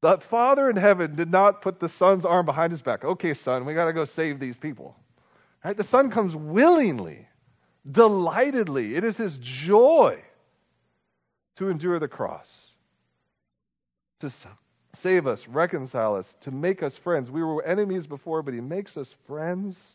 The 0.00 0.18
Father 0.18 0.68
in 0.68 0.74
heaven 0.74 1.14
did 1.14 1.30
not 1.30 1.62
put 1.62 1.78
the 1.78 1.88
Son's 1.88 2.24
arm 2.24 2.44
behind 2.44 2.72
his 2.72 2.82
back. 2.82 3.04
Okay, 3.04 3.34
son, 3.34 3.64
we 3.64 3.72
got 3.72 3.84
to 3.84 3.92
go 3.92 4.04
save 4.04 4.40
these 4.40 4.56
people. 4.56 4.96
Right? 5.64 5.76
The 5.76 5.84
Son 5.84 6.10
comes 6.10 6.34
willingly 6.34 7.28
delightedly. 7.88 8.96
It 8.96 9.04
is 9.04 9.16
his 9.16 9.38
joy 9.38 10.20
to 11.54 11.68
endure 11.68 12.00
the 12.00 12.08
cross, 12.08 12.72
to 14.18 14.30
save 14.92 15.28
us, 15.28 15.46
reconcile 15.46 16.16
us, 16.16 16.34
to 16.40 16.50
make 16.50 16.82
us 16.82 16.96
friends. 16.96 17.30
We 17.30 17.44
were 17.44 17.64
enemies 17.64 18.08
before, 18.08 18.42
but 18.42 18.54
he 18.54 18.60
makes 18.60 18.96
us 18.96 19.14
friends. 19.24 19.92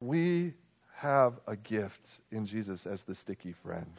We 0.00 0.54
have 0.94 1.40
a 1.46 1.56
gift 1.56 2.20
in 2.30 2.44
Jesus 2.44 2.86
as 2.86 3.02
the 3.02 3.14
sticky 3.14 3.52
friend. 3.52 3.92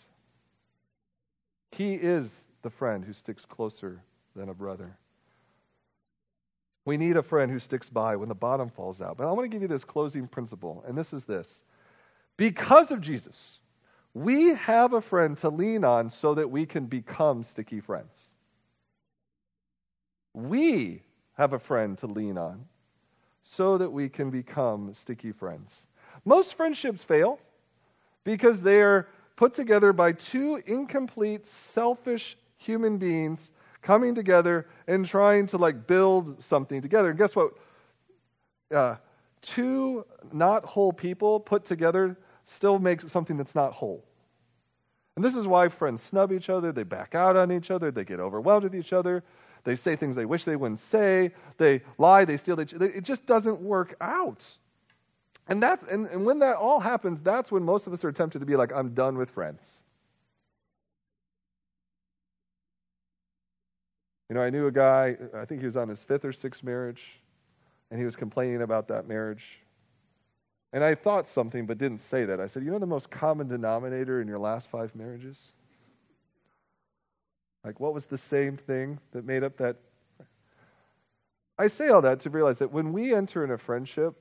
He 1.71 1.93
is 1.93 2.29
the 2.61 2.69
friend 2.69 3.03
who 3.03 3.13
sticks 3.13 3.45
closer 3.45 4.01
than 4.35 4.49
a 4.49 4.53
brother. 4.53 4.97
We 6.85 6.97
need 6.97 7.17
a 7.17 7.23
friend 7.23 7.51
who 7.51 7.59
sticks 7.59 7.89
by 7.89 8.15
when 8.15 8.29
the 8.29 8.35
bottom 8.35 8.69
falls 8.69 9.01
out. 9.01 9.17
But 9.17 9.27
I 9.27 9.31
want 9.31 9.45
to 9.45 9.49
give 9.49 9.61
you 9.61 9.67
this 9.67 9.83
closing 9.83 10.27
principle, 10.27 10.83
and 10.87 10.97
this 10.97 11.13
is 11.13 11.25
this. 11.25 11.63
Because 12.37 12.91
of 12.91 13.01
Jesus, 13.01 13.59
we 14.13 14.55
have 14.55 14.93
a 14.93 15.01
friend 15.01 15.37
to 15.39 15.49
lean 15.49 15.83
on 15.83 16.09
so 16.09 16.33
that 16.33 16.49
we 16.49 16.65
can 16.65 16.85
become 16.85 17.43
sticky 17.43 17.81
friends. 17.81 18.19
We 20.33 21.03
have 21.37 21.53
a 21.53 21.59
friend 21.59 21.97
to 21.99 22.07
lean 22.07 22.37
on 22.37 22.65
so 23.43 23.77
that 23.77 23.91
we 23.91 24.09
can 24.09 24.29
become 24.29 24.93
sticky 24.93 25.31
friends. 25.31 25.75
Most 26.25 26.55
friendships 26.55 27.03
fail 27.03 27.39
because 28.23 28.61
they 28.61 28.81
are 28.81 29.07
put 29.35 29.53
together 29.53 29.93
by 29.93 30.11
two 30.11 30.61
incomplete, 30.65 31.47
selfish 31.47 32.37
human 32.57 32.97
beings 32.97 33.51
coming 33.81 34.13
together 34.13 34.67
and 34.87 35.05
trying 35.05 35.47
to 35.47 35.57
like 35.57 35.87
build 35.87 36.43
something 36.43 36.81
together. 36.81 37.09
And 37.09 37.17
guess 37.17 37.35
what? 37.35 37.53
Uh, 38.73 38.95
two 39.41 40.05
not 40.31 40.65
whole 40.65 40.91
people 40.93 41.39
put 41.39 41.65
together 41.65 42.17
still 42.43 42.79
makes 42.79 43.09
something 43.11 43.37
that's 43.37 43.55
not 43.55 43.73
whole. 43.73 44.03
And 45.15 45.25
this 45.25 45.35
is 45.35 45.47
why 45.47 45.69
friends 45.69 46.01
snub 46.01 46.31
each 46.31 46.49
other, 46.49 46.71
they 46.71 46.83
back 46.83 47.15
out 47.15 47.35
on 47.35 47.51
each 47.51 47.71
other, 47.71 47.91
they 47.91 48.05
get 48.05 48.19
overwhelmed 48.19 48.63
with 48.63 48.75
each 48.75 48.93
other, 48.93 49.23
they 49.63 49.75
say 49.75 49.95
things 49.95 50.15
they 50.15 50.25
wish 50.25 50.45
they 50.45 50.55
wouldn't 50.55 50.79
say, 50.79 51.31
they 51.57 51.81
lie, 51.97 52.25
they 52.25 52.37
steal, 52.37 52.55
they, 52.55 52.63
it 52.63 53.03
just 53.03 53.25
doesn't 53.25 53.59
work 53.59 53.95
out. 53.99 54.45
And, 55.47 55.63
that's, 55.63 55.83
and, 55.91 56.05
and 56.07 56.25
when 56.25 56.39
that 56.39 56.57
all 56.57 56.79
happens, 56.79 57.19
that's 57.21 57.51
when 57.51 57.63
most 57.63 57.87
of 57.87 57.93
us 57.93 58.03
are 58.03 58.11
tempted 58.11 58.39
to 58.39 58.45
be 58.45 58.55
like, 58.55 58.71
I'm 58.71 58.93
done 58.93 59.17
with 59.17 59.31
friends. 59.31 59.81
You 64.29 64.35
know, 64.35 64.41
I 64.41 64.51
knew 64.51 64.67
a 64.67 64.71
guy, 64.71 65.17
I 65.35 65.45
think 65.45 65.61
he 65.61 65.65
was 65.65 65.75
on 65.75 65.89
his 65.89 66.03
fifth 66.03 66.23
or 66.23 66.31
sixth 66.31 66.63
marriage, 66.63 67.03
and 67.89 67.99
he 67.99 68.05
was 68.05 68.15
complaining 68.15 68.61
about 68.61 68.87
that 68.89 69.07
marriage. 69.07 69.43
And 70.71 70.83
I 70.83 70.93
thought 70.93 71.27
something 71.27 71.65
but 71.65 71.79
didn't 71.79 72.03
say 72.03 72.25
that. 72.25 72.39
I 72.39 72.45
said, 72.45 72.63
You 72.63 72.69
know 72.69 72.77
the 72.77 72.85
most 72.85 73.09
common 73.09 73.47
denominator 73.47 74.21
in 74.21 74.27
your 74.27 74.37
last 74.37 74.69
five 74.69 74.95
marriages? 74.95 75.39
Like, 77.63 77.79
what 77.79 77.93
was 77.93 78.05
the 78.05 78.17
same 78.17 78.55
thing 78.55 78.99
that 79.11 79.25
made 79.25 79.43
up 79.43 79.57
that? 79.57 79.77
I 81.57 81.67
say 81.67 81.89
all 81.89 82.01
that 82.03 82.21
to 82.21 82.29
realize 82.29 82.59
that 82.59 82.71
when 82.71 82.93
we 82.93 83.13
enter 83.13 83.43
in 83.43 83.51
a 83.51 83.57
friendship, 83.57 84.15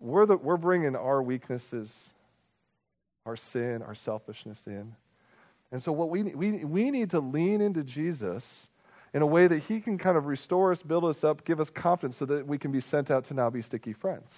we're, 0.00 0.26
the, 0.26 0.36
we're 0.36 0.56
bringing 0.56 0.96
our 0.96 1.22
weaknesses, 1.22 2.12
our 3.26 3.36
sin, 3.36 3.82
our 3.82 3.94
selfishness 3.94 4.66
in. 4.66 4.94
And 5.72 5.82
so, 5.82 5.92
what 5.92 6.10
we, 6.10 6.22
we, 6.22 6.64
we 6.64 6.90
need 6.90 7.10
to 7.10 7.20
lean 7.20 7.60
into 7.60 7.82
Jesus 7.82 8.68
in 9.12 9.22
a 9.22 9.26
way 9.26 9.46
that 9.46 9.58
He 9.60 9.80
can 9.80 9.98
kind 9.98 10.16
of 10.16 10.26
restore 10.26 10.72
us, 10.72 10.82
build 10.82 11.04
us 11.04 11.24
up, 11.24 11.44
give 11.44 11.60
us 11.60 11.70
confidence 11.70 12.16
so 12.16 12.26
that 12.26 12.46
we 12.46 12.58
can 12.58 12.72
be 12.72 12.80
sent 12.80 13.10
out 13.10 13.24
to 13.26 13.34
now 13.34 13.50
be 13.50 13.62
sticky 13.62 13.92
friends. 13.92 14.30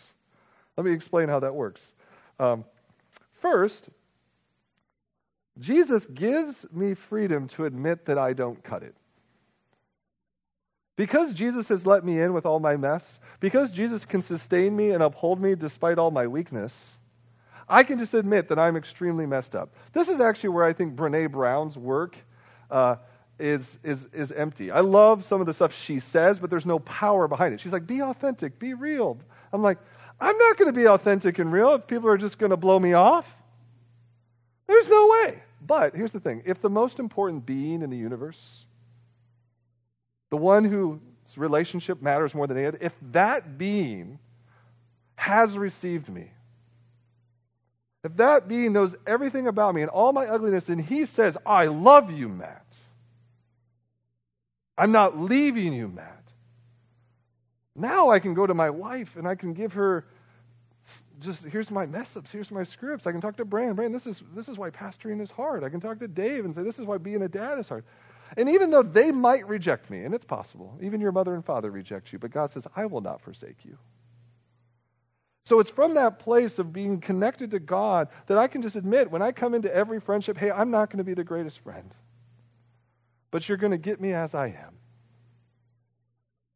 Let 0.77 0.85
me 0.85 0.92
explain 0.92 1.29
how 1.29 1.40
that 1.40 1.55
works. 1.55 1.95
Um, 2.38 2.64
first, 3.40 3.88
Jesus 5.59 6.07
gives 6.07 6.66
me 6.71 6.95
freedom 6.95 7.49
to 7.49 7.64
admit 7.64 8.05
that 8.07 8.19
I 8.19 8.35
don't 8.35 8.62
cut 8.62 8.83
it. 8.83 8.95
Because 10.96 11.35
Jesus 11.35 11.68
has 11.68 11.85
let 11.85 12.04
me 12.04 12.20
in 12.20 12.32
with 12.32 12.46
all 12.46 12.59
my 12.59 12.76
mess, 12.76 13.20
because 13.38 13.70
Jesus 13.70 14.06
can 14.06 14.22
sustain 14.22 14.74
me 14.74 14.90
and 14.90 15.02
uphold 15.02 15.40
me 15.40 15.54
despite 15.54 15.98
all 15.98 16.11
my 16.11 16.26
weakness, 16.26 16.96
I 17.68 17.82
can 17.82 17.98
just 17.98 18.14
admit 18.14 18.48
that 18.48 18.59
I'm 18.59 18.76
extremely 18.76 19.26
messed 19.26 19.54
up. 19.54 19.74
This 19.92 20.09
is 20.09 20.20
actually 20.20 20.50
where 20.50 20.64
I 20.64 20.72
think 20.72 20.94
Brene 20.94 21.30
Brown's 21.30 21.76
work 21.76 22.16
uh, 22.70 22.96
is, 23.38 23.78
is, 23.85 24.06
is 24.12 24.32
empty. 24.32 24.70
I 24.70 24.80
love 24.80 25.24
some 25.24 25.40
of 25.40 25.46
the 25.46 25.52
stuff 25.52 25.74
she 25.74 26.00
says, 26.00 26.38
but 26.38 26.48
there's 26.48 26.64
no 26.64 26.78
power 26.78 27.28
behind 27.28 27.52
it. 27.54 27.61
She's 27.61 27.72
like, 27.72 27.87
be 27.87 28.00
authentic, 28.00 28.59
be 28.59 28.72
real. 28.72 29.18
I'm 29.52 29.62
like, 29.62 29.78
I'm 30.20 30.38
not 30.38 30.56
going 30.56 30.72
to 30.72 30.78
be 30.78 30.87
authentic 30.88 31.38
and 31.38 31.52
real 31.52 31.74
if 31.74 31.87
people 31.87 32.09
are 32.09 32.16
just 32.16 32.38
going 32.38 32.50
to 32.50 32.56
blow 32.56 32.78
me 32.78 32.94
off. 32.94 33.30
There's 34.66 34.88
no 34.88 35.09
way. 35.09 35.42
But 35.61 35.94
here's 35.94 36.12
the 36.12 36.20
thing 36.20 36.42
if 36.46 36.62
the 36.62 36.70
most 36.70 36.98
important 36.98 37.44
being 37.44 37.82
in 37.82 37.90
the 37.90 37.96
universe, 37.96 38.65
the 40.30 40.36
one 40.36 40.64
whose 40.64 40.98
relationship 41.36 42.02
matters 42.02 42.34
more 42.34 42.46
than 42.46 42.56
any 42.56 42.66
other, 42.66 42.78
if 42.80 42.92
that 43.12 43.58
being 43.58 44.18
has 45.16 45.56
received 45.56 46.08
me, 46.08 46.30
if 48.04 48.16
that 48.16 48.46
being 48.46 48.72
knows 48.72 48.94
everything 49.06 49.48
about 49.48 49.74
me 49.74 49.82
and 49.82 49.90
all 49.90 50.12
my 50.12 50.26
ugliness, 50.26 50.68
and 50.68 50.80
he 50.80 51.06
says, 51.06 51.36
I 51.44 51.66
love 51.66 52.10
you, 52.10 52.28
Matt. 52.28 52.64
I'm 54.78 54.92
not 54.92 55.18
leaving 55.18 55.72
you, 55.72 55.88
Matt. 55.88 56.22
Now 57.74 58.10
I 58.10 58.18
can 58.18 58.34
go 58.34 58.46
to 58.46 58.54
my 58.54 58.70
wife 58.70 59.16
and 59.16 59.26
I 59.26 59.34
can 59.34 59.52
give 59.52 59.72
her 59.74 60.06
just 61.20 61.44
here's 61.44 61.70
my 61.70 61.86
mess 61.86 62.16
ups, 62.16 62.30
here's 62.30 62.50
my 62.50 62.62
scripts. 62.62 63.06
I 63.06 63.12
can 63.12 63.20
talk 63.20 63.36
to 63.36 63.44
Brandon. 63.44 63.74
Brandon, 63.74 63.92
this 63.92 64.06
is 64.06 64.22
this 64.34 64.48
is 64.48 64.58
why 64.58 64.70
pastoring 64.70 65.20
is 65.20 65.30
hard. 65.30 65.64
I 65.64 65.68
can 65.68 65.80
talk 65.80 65.98
to 66.00 66.08
Dave 66.08 66.44
and 66.44 66.54
say 66.54 66.62
this 66.62 66.78
is 66.78 66.84
why 66.84 66.98
being 66.98 67.22
a 67.22 67.28
dad 67.28 67.58
is 67.58 67.68
hard. 67.68 67.84
And 68.36 68.48
even 68.48 68.70
though 68.70 68.82
they 68.82 69.12
might 69.12 69.46
reject 69.46 69.90
me, 69.90 70.04
and 70.04 70.14
it's 70.14 70.24
possible, 70.24 70.78
even 70.82 71.00
your 71.00 71.12
mother 71.12 71.34
and 71.34 71.44
father 71.44 71.70
reject 71.70 72.12
you, 72.12 72.18
but 72.18 72.30
God 72.30 72.50
says, 72.50 72.66
I 72.74 72.86
will 72.86 73.00
not 73.00 73.20
forsake 73.20 73.64
you. 73.64 73.78
So 75.44 75.60
it's 75.60 75.70
from 75.70 75.94
that 75.94 76.18
place 76.18 76.58
of 76.58 76.72
being 76.72 77.00
connected 77.00 77.52
to 77.52 77.60
God 77.60 78.08
that 78.26 78.36
I 78.36 78.48
can 78.48 78.62
just 78.62 78.74
admit 78.74 79.10
when 79.10 79.22
I 79.22 79.30
come 79.30 79.54
into 79.54 79.72
every 79.72 80.00
friendship, 80.00 80.36
hey, 80.36 80.50
I'm 80.50 80.70
not 80.70 80.90
going 80.90 80.98
to 80.98 81.04
be 81.04 81.14
the 81.14 81.22
greatest 81.22 81.60
friend 81.60 81.94
but 83.36 83.48
you're 83.50 83.58
going 83.58 83.72
to 83.72 83.76
get 83.76 84.00
me 84.00 84.14
as 84.14 84.34
I 84.34 84.46
am. 84.46 84.78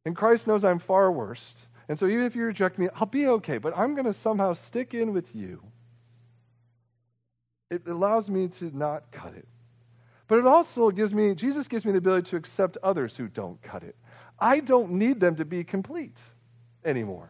And 0.06 0.16
Christ 0.16 0.46
knows 0.46 0.64
I'm 0.64 0.78
far 0.78 1.12
worse. 1.12 1.54
And 1.90 1.98
so 1.98 2.06
even 2.06 2.24
if 2.24 2.34
you 2.34 2.44
reject 2.44 2.78
me, 2.78 2.88
I'll 2.94 3.06
be 3.06 3.26
okay, 3.26 3.58
but 3.58 3.76
I'm 3.76 3.94
going 3.94 4.06
to 4.06 4.14
somehow 4.14 4.54
stick 4.54 4.94
in 4.94 5.12
with 5.12 5.34
you. 5.34 5.62
It 7.70 7.86
allows 7.86 8.30
me 8.30 8.48
to 8.48 8.74
not 8.74 9.10
cut 9.10 9.34
it. 9.34 9.46
But 10.30 10.38
it 10.38 10.46
also 10.46 10.92
gives 10.92 11.12
me, 11.12 11.34
Jesus 11.34 11.66
gives 11.66 11.84
me 11.84 11.90
the 11.90 11.98
ability 11.98 12.30
to 12.30 12.36
accept 12.36 12.78
others 12.84 13.16
who 13.16 13.26
don't 13.26 13.60
cut 13.62 13.82
it. 13.82 13.96
I 14.38 14.60
don't 14.60 14.92
need 14.92 15.18
them 15.18 15.34
to 15.34 15.44
be 15.44 15.64
complete 15.64 16.20
anymore. 16.84 17.28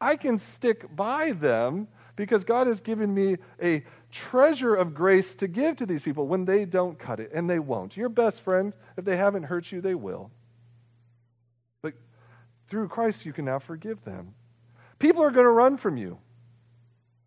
I 0.00 0.14
can 0.14 0.38
stick 0.38 0.86
by 0.94 1.32
them 1.32 1.88
because 2.14 2.44
God 2.44 2.68
has 2.68 2.80
given 2.80 3.12
me 3.12 3.38
a 3.60 3.82
treasure 4.12 4.76
of 4.76 4.94
grace 4.94 5.34
to 5.34 5.48
give 5.48 5.78
to 5.78 5.86
these 5.86 6.00
people 6.00 6.28
when 6.28 6.44
they 6.44 6.64
don't 6.64 6.96
cut 6.96 7.18
it, 7.18 7.32
and 7.34 7.50
they 7.50 7.58
won't. 7.58 7.96
Your 7.96 8.08
best 8.08 8.42
friend, 8.42 8.72
if 8.96 9.04
they 9.04 9.16
haven't 9.16 9.42
hurt 9.42 9.72
you, 9.72 9.80
they 9.80 9.96
will. 9.96 10.30
But 11.82 11.94
through 12.68 12.86
Christ, 12.86 13.26
you 13.26 13.32
can 13.32 13.46
now 13.46 13.58
forgive 13.58 14.04
them. 14.04 14.32
People 15.00 15.24
are 15.24 15.32
going 15.32 15.46
to 15.46 15.50
run 15.50 15.76
from 15.76 15.96
you. 15.96 16.18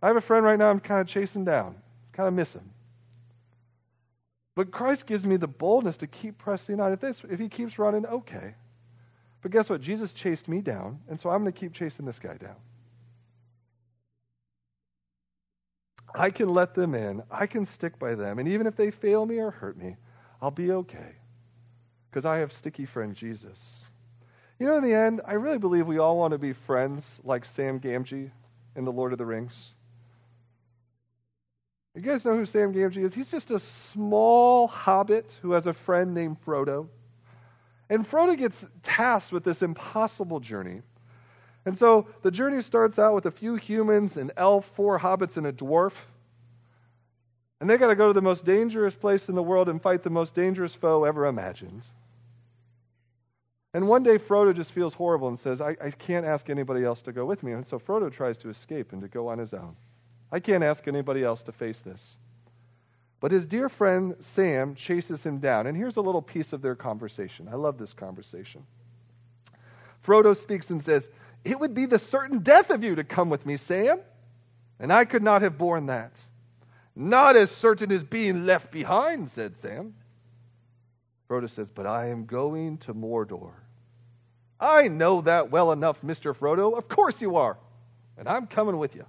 I 0.02 0.08
have 0.08 0.16
a 0.16 0.22
friend 0.22 0.46
right 0.46 0.58
now 0.58 0.70
I'm 0.70 0.80
kind 0.80 1.02
of 1.02 1.08
chasing 1.08 1.44
down, 1.44 1.76
kind 2.14 2.30
of 2.30 2.34
miss 2.34 2.56
him. 2.56 2.72
But 4.60 4.72
Christ 4.72 5.08
gives 5.08 5.26
me 5.26 5.38
the 5.38 5.48
boldness 5.48 5.96
to 5.96 6.08
keep 6.08 6.38
pressing 6.38 6.82
on. 6.82 6.92
If, 6.92 7.00
this, 7.00 7.22
if 7.32 7.40
he 7.40 7.48
keeps 7.48 7.80
running, 7.80 8.06
okay. 8.06 8.56
But 9.42 9.52
guess 9.52 9.70
what? 9.70 9.80
Jesus 9.80 10.12
chased 10.12 10.50
me 10.50 10.60
down, 10.60 11.00
and 11.08 11.18
so 11.18 11.30
I'm 11.30 11.44
going 11.44 11.54
to 11.54 11.58
keep 11.58 11.72
chasing 11.72 12.06
this 12.06 12.20
guy 12.20 12.36
down. 12.36 12.58
I 16.14 16.30
can 16.30 16.50
let 16.50 16.76
them 16.76 16.94
in. 16.94 17.24
I 17.32 17.48
can 17.48 17.66
stick 17.66 17.98
by 18.00 18.16
them. 18.16 18.38
And 18.38 18.50
even 18.50 18.68
if 18.68 18.76
they 18.76 18.92
fail 18.92 19.26
me 19.26 19.38
or 19.38 19.50
hurt 19.50 19.78
me, 19.78 19.96
I'll 20.42 20.52
be 20.52 20.74
okay 20.74 21.16
because 22.12 22.26
I 22.26 22.40
have 22.40 22.52
sticky 22.52 22.86
friend 22.86 23.16
Jesus. 23.16 23.80
You 24.60 24.68
know, 24.68 24.76
in 24.76 24.84
the 24.84 24.94
end, 24.94 25.22
I 25.24 25.36
really 25.36 25.58
believe 25.58 25.88
we 25.88 26.00
all 26.00 26.18
want 26.18 26.34
to 26.34 26.38
be 26.38 26.52
friends 26.52 27.22
like 27.24 27.46
Sam 27.46 27.80
Gamgee 27.80 28.30
in 28.76 28.84
The 28.84 28.92
Lord 28.92 29.14
of 29.14 29.20
the 29.20 29.26
Rings. 29.26 29.74
You 32.00 32.06
guys 32.06 32.24
know 32.24 32.34
who 32.34 32.46
Sam 32.46 32.74
Gamgee 32.74 33.04
is? 33.04 33.14
He's 33.14 33.30
just 33.30 33.52
a 33.52 33.60
small 33.60 34.70
hobbit 34.70 35.38
who 35.42 35.52
has 35.52 35.68
a 35.68 35.74
friend 35.74 36.14
named 36.14 36.38
Frodo. 36.46 36.88
And 37.90 38.10
Frodo 38.10 38.38
gets 38.38 38.66
tasked 38.84 39.34
with 39.34 39.44
this 39.44 39.62
impossible 39.62 40.40
journey. 40.40 40.82
And 41.66 41.78
so 41.78 42.08
the 42.22 42.32
journey 42.32 42.62
starts 42.62 43.00
out 43.00 43.16
with 43.16 43.26
a 43.26 43.32
few 43.32 43.56
humans, 43.56 44.16
an 44.16 44.32
elf, 44.38 44.72
four 44.76 44.98
hobbits, 44.98 45.36
and 45.36 45.46
a 45.46 45.52
dwarf. 45.52 45.92
And 47.60 47.70
they 47.70 47.76
got 47.76 47.88
to 47.88 47.96
go 47.98 48.08
to 48.08 48.14
the 48.14 48.22
most 48.22 48.46
dangerous 48.46 48.96
place 48.96 49.28
in 49.28 49.36
the 49.36 49.44
world 49.44 49.68
and 49.68 49.82
fight 49.82 50.02
the 50.02 50.10
most 50.10 50.34
dangerous 50.34 50.74
foe 50.74 51.04
ever 51.04 51.26
imagined. 51.26 51.84
And 53.74 53.90
one 53.90 54.04
day 54.04 54.18
Frodo 54.18 54.56
just 54.56 54.72
feels 54.72 54.94
horrible 54.94 55.28
and 55.28 55.38
says, 55.38 55.60
I, 55.60 55.76
I 55.84 55.92
can't 55.92 56.26
ask 56.26 56.50
anybody 56.50 56.86
else 56.86 57.02
to 57.02 57.12
go 57.12 57.26
with 57.26 57.44
me. 57.44 57.52
And 57.52 57.68
so 57.68 57.78
Frodo 57.78 58.10
tries 58.10 58.38
to 58.38 58.50
escape 58.50 58.94
and 58.94 59.02
to 59.02 59.10
go 59.10 59.28
on 59.28 59.38
his 59.38 59.54
own. 59.54 59.76
I 60.32 60.40
can't 60.40 60.64
ask 60.64 60.88
anybody 60.88 61.24
else 61.24 61.42
to 61.44 61.52
face 61.52 61.80
this. 61.80 62.18
But 63.20 63.32
his 63.32 63.46
dear 63.46 63.68
friend 63.68 64.16
Sam 64.20 64.76
chases 64.76 65.24
him 65.24 65.40
down. 65.40 65.68
And 65.68 65.76
here's 65.76 65.98
a 65.98 66.02
little 66.02 66.22
piece 66.22 66.54
of 66.54 66.62
their 66.62 66.76
conversation. 66.76 67.50
I 67.52 67.56
love 67.56 67.78
this 67.78 67.94
conversation. 67.94 68.64
Frodo 70.06 70.36
speaks 70.36 70.70
and 70.70 70.84
says, 70.84 71.10
It 71.44 71.60
would 71.60 71.74
be 71.74 71.86
the 71.86 72.00
certain 72.00 72.40
death 72.40 72.70
of 72.70 72.84
you 72.84 72.96
to 72.96 73.04
come 73.04 73.30
with 73.30 73.46
me, 73.46 73.58
Sam. 73.58 74.00
And 74.80 74.94
I 74.94 75.04
could 75.04 75.24
not 75.24 75.42
have 75.42 75.58
borne 75.58 75.88
that. 75.88 76.14
Not 76.96 77.36
as 77.36 77.52
certain 77.52 77.92
as 77.92 78.04
being 78.04 78.46
left 78.46 78.72
behind, 78.72 79.32
said 79.32 79.56
Sam. 79.62 79.94
Frodo 81.30 81.50
says, 81.50 81.70
But 81.70 81.86
I 81.86 82.08
am 82.08 82.26
going 82.26 82.78
to 82.80 82.94
Mordor. 82.94 83.52
I 84.60 84.88
know 84.88 85.22
that 85.22 85.52
well 85.52 85.72
enough, 85.72 86.02
Mr. 86.02 86.36
Frodo. 86.36 86.78
Of 86.78 86.88
course 86.88 87.22
you 87.22 87.38
are. 87.38 87.58
And 88.18 88.28
I'm 88.28 88.48
coming 88.48 88.78
with 88.78 88.96
you. 88.96 89.06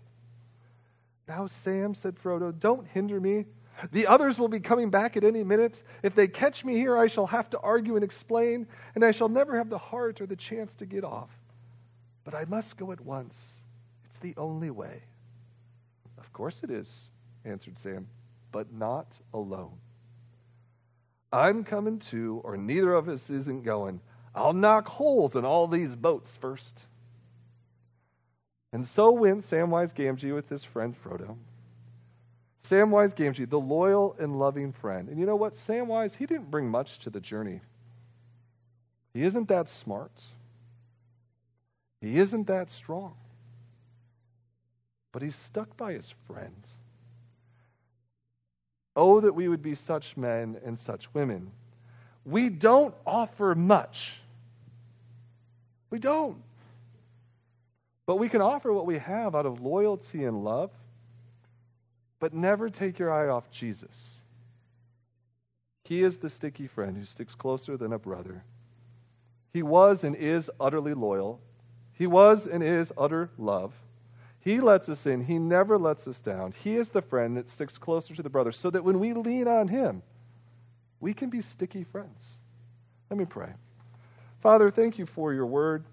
Now, 1.31 1.47
Sam, 1.47 1.95
said 1.95 2.17
Frodo, 2.17 2.51
don't 2.59 2.89
hinder 2.89 3.21
me. 3.21 3.45
The 3.93 4.09
others 4.09 4.41
will 4.41 4.49
be 4.49 4.59
coming 4.59 4.91
back 4.91 5.17
at 5.17 5.23
any 5.23 5.45
minute. 5.45 5.81
If 6.03 6.17
they 6.17 6.27
catch 6.27 6.65
me 6.65 6.75
here, 6.75 6.99
I 6.99 7.07
shall 7.07 7.29
have 7.29 7.49
to 7.51 7.61
argue 7.61 7.95
and 7.95 8.03
explain, 8.03 8.67
and 8.97 9.05
I 9.05 9.13
shall 9.13 9.29
never 9.29 9.57
have 9.57 9.71
the 9.71 9.79
heart 9.79 10.21
or 10.21 10.27
the 10.27 10.35
chance 10.35 10.75
to 10.75 10.87
get 10.87 11.05
off. 11.05 11.31
But 12.25 12.35
I 12.35 12.47
must 12.47 12.77
go 12.77 12.91
at 12.91 13.01
once. 13.01 13.41
It's 14.07 14.19
the 14.19 14.35
only 14.37 14.71
way. 14.71 15.05
Of 16.19 16.33
course 16.33 16.63
it 16.65 16.71
is, 16.73 16.93
answered 17.45 17.79
Sam, 17.79 18.09
but 18.51 18.73
not 18.73 19.07
alone. 19.33 19.79
I'm 21.33 21.63
coming 21.63 22.01
too, 22.01 22.41
or 22.43 22.57
neither 22.57 22.93
of 22.93 23.09
us 23.09 23.31
isn't 23.31 23.63
going. 23.63 24.01
I'll 24.35 24.53
knock 24.53 24.89
holes 24.89 25.37
in 25.37 25.45
all 25.45 25.69
these 25.69 25.95
boats 25.95 26.37
first. 26.41 26.87
And 28.73 28.87
so 28.87 29.11
went 29.11 29.43
Samwise 29.43 29.95
Gamgee 29.95 30.35
with 30.35 30.49
his 30.49 30.63
friend 30.63 30.95
Frodo. 31.03 31.37
Samwise 32.65 33.15
Gamgee, 33.15 33.49
the 33.49 33.59
loyal 33.59 34.15
and 34.19 34.39
loving 34.39 34.73
friend. 34.73 35.09
And 35.09 35.19
you 35.19 35.27
know 35.27 35.37
what? 35.37 35.55
Samwise, 35.55 36.15
he 36.15 36.27
didn't 36.27 36.51
bring 36.51 36.69
much 36.69 37.01
to 37.01 37.11
the 37.11 37.21
journey. 37.21 37.61
He 39.13 39.23
isn't 39.23 39.49
that 39.49 39.69
smart. 39.69 40.13
He 42.01 42.19
isn't 42.19 42.47
that 42.47 42.71
strong. 42.71 43.15
But 45.13 45.23
he's 45.23 45.37
stuck 45.37 45.77
by 45.77 45.95
his 45.95 46.15
friend. 46.29 46.55
Oh, 48.95 49.21
that 49.21 49.35
we 49.35 49.49
would 49.49 49.63
be 49.63 49.75
such 49.75 50.17
men 50.17 50.57
and 50.65 50.79
such 50.79 51.13
women. 51.13 51.51
We 52.25 52.49
don't 52.49 52.95
offer 53.05 53.55
much. 53.55 54.15
We 55.91 55.99
don't. 55.99 56.37
But 58.11 58.17
we 58.17 58.29
can 58.29 58.41
offer 58.41 58.73
what 58.73 58.87
we 58.87 58.99
have 58.99 59.37
out 59.37 59.47
of 59.47 59.61
loyalty 59.61 60.25
and 60.25 60.43
love, 60.43 60.73
but 62.19 62.35
never 62.35 62.69
take 62.69 62.99
your 62.99 63.13
eye 63.13 63.29
off 63.29 63.49
Jesus. 63.53 64.17
He 65.85 66.03
is 66.03 66.17
the 66.17 66.29
sticky 66.29 66.67
friend 66.67 66.97
who 66.97 67.05
sticks 67.05 67.37
closer 67.37 67.77
than 67.77 67.93
a 67.93 68.01
brother. 68.01 68.43
He 69.53 69.63
was 69.63 70.03
and 70.03 70.17
is 70.17 70.51
utterly 70.59 70.93
loyal. 70.93 71.41
He 71.93 72.09
was 72.09 72.49
and 72.49 72.65
is 72.65 72.93
utter 72.99 73.31
love. 73.39 73.75
He 74.41 74.59
lets 74.59 74.89
us 74.89 75.07
in. 75.07 75.23
He 75.23 75.39
never 75.39 75.79
lets 75.79 76.09
us 76.09 76.19
down. 76.19 76.53
He 76.65 76.75
is 76.75 76.89
the 76.89 77.03
friend 77.03 77.37
that 77.37 77.49
sticks 77.49 77.79
closer 77.79 78.17
to 78.17 78.25
the 78.25 78.29
brother 78.29 78.51
so 78.51 78.71
that 78.71 78.83
when 78.83 78.99
we 78.99 79.13
lean 79.13 79.47
on 79.47 79.69
him, 79.69 80.03
we 80.99 81.15
can 81.15 81.31
be 81.31 81.43
sticky 81.43 81.85
friends. 81.85 82.25
Let 83.09 83.21
me 83.21 83.25
pray. 83.25 83.53
Father, 84.41 84.69
thank 84.73 84.99
you 84.99 85.07
for 85.07 85.33
your 85.33 85.47
word. 85.47 85.85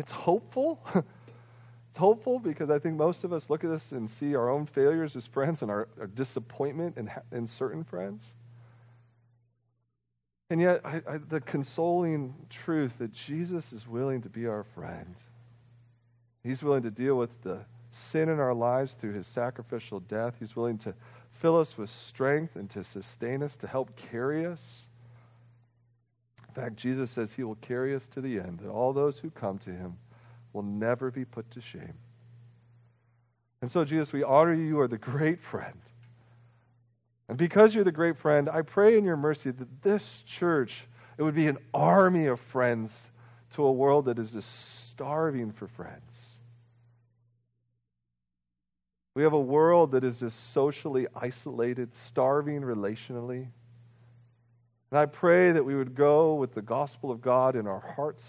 It's 0.00 0.12
hopeful. 0.12 0.80
it's 0.94 1.98
hopeful 1.98 2.38
because 2.38 2.70
I 2.70 2.78
think 2.78 2.96
most 2.96 3.22
of 3.22 3.32
us 3.32 3.50
look 3.50 3.64
at 3.64 3.70
this 3.70 3.92
and 3.92 4.08
see 4.08 4.34
our 4.34 4.48
own 4.48 4.64
failures 4.64 5.14
as 5.14 5.26
friends 5.26 5.62
and 5.62 5.70
our, 5.70 5.88
our 6.00 6.06
disappointment 6.06 6.96
in, 6.96 7.10
in 7.30 7.46
certain 7.46 7.84
friends. 7.84 8.24
And 10.48 10.60
yet, 10.60 10.80
I, 10.84 11.02
I, 11.06 11.18
the 11.18 11.40
consoling 11.40 12.34
truth 12.48 12.98
that 12.98 13.12
Jesus 13.12 13.72
is 13.72 13.86
willing 13.86 14.22
to 14.22 14.28
be 14.28 14.46
our 14.46 14.64
friend 14.64 15.14
He's 16.42 16.62
willing 16.62 16.82
to 16.84 16.90
deal 16.90 17.16
with 17.16 17.42
the 17.42 17.58
sin 17.92 18.30
in 18.30 18.40
our 18.40 18.54
lives 18.54 18.94
through 18.94 19.12
his 19.12 19.26
sacrificial 19.26 20.00
death. 20.00 20.36
He's 20.40 20.56
willing 20.56 20.78
to 20.78 20.94
fill 21.32 21.58
us 21.58 21.76
with 21.76 21.90
strength 21.90 22.56
and 22.56 22.70
to 22.70 22.82
sustain 22.82 23.42
us, 23.42 23.56
to 23.58 23.66
help 23.66 23.94
carry 23.96 24.46
us. 24.46 24.86
In 26.50 26.62
fact, 26.62 26.76
Jesus 26.76 27.12
says 27.12 27.32
he 27.32 27.44
will 27.44 27.54
carry 27.56 27.94
us 27.94 28.04
to 28.08 28.20
the 28.20 28.40
end, 28.40 28.58
that 28.58 28.70
all 28.70 28.92
those 28.92 29.18
who 29.18 29.30
come 29.30 29.58
to 29.58 29.70
him 29.70 29.96
will 30.52 30.64
never 30.64 31.12
be 31.12 31.24
put 31.24 31.48
to 31.52 31.60
shame. 31.60 31.94
And 33.62 33.70
so, 33.70 33.84
Jesus, 33.84 34.12
we 34.12 34.24
honor 34.24 34.52
you. 34.54 34.64
You 34.64 34.80
are 34.80 34.88
the 34.88 34.98
great 34.98 35.40
friend. 35.40 35.80
And 37.28 37.38
because 37.38 37.72
you're 37.72 37.84
the 37.84 37.92
great 37.92 38.18
friend, 38.18 38.48
I 38.48 38.62
pray 38.62 38.98
in 38.98 39.04
your 39.04 39.16
mercy 39.16 39.52
that 39.52 39.82
this 39.82 40.24
church, 40.26 40.82
it 41.18 41.22
would 41.22 41.36
be 41.36 41.46
an 41.46 41.58
army 41.72 42.26
of 42.26 42.40
friends 42.40 42.90
to 43.54 43.62
a 43.62 43.70
world 43.70 44.06
that 44.06 44.18
is 44.18 44.32
just 44.32 44.88
starving 44.90 45.52
for 45.52 45.68
friends. 45.68 46.12
We 49.14 49.22
have 49.22 49.34
a 49.34 49.40
world 49.40 49.92
that 49.92 50.02
is 50.02 50.16
just 50.16 50.52
socially 50.52 51.06
isolated, 51.14 51.94
starving 51.94 52.62
relationally. 52.62 53.46
And 54.90 54.98
I 54.98 55.06
pray 55.06 55.52
that 55.52 55.64
we 55.64 55.74
would 55.74 55.94
go 55.94 56.34
with 56.34 56.54
the 56.54 56.62
gospel 56.62 57.10
of 57.10 57.20
God 57.20 57.54
in 57.54 57.66
our 57.66 57.80
hearts. 57.80 58.28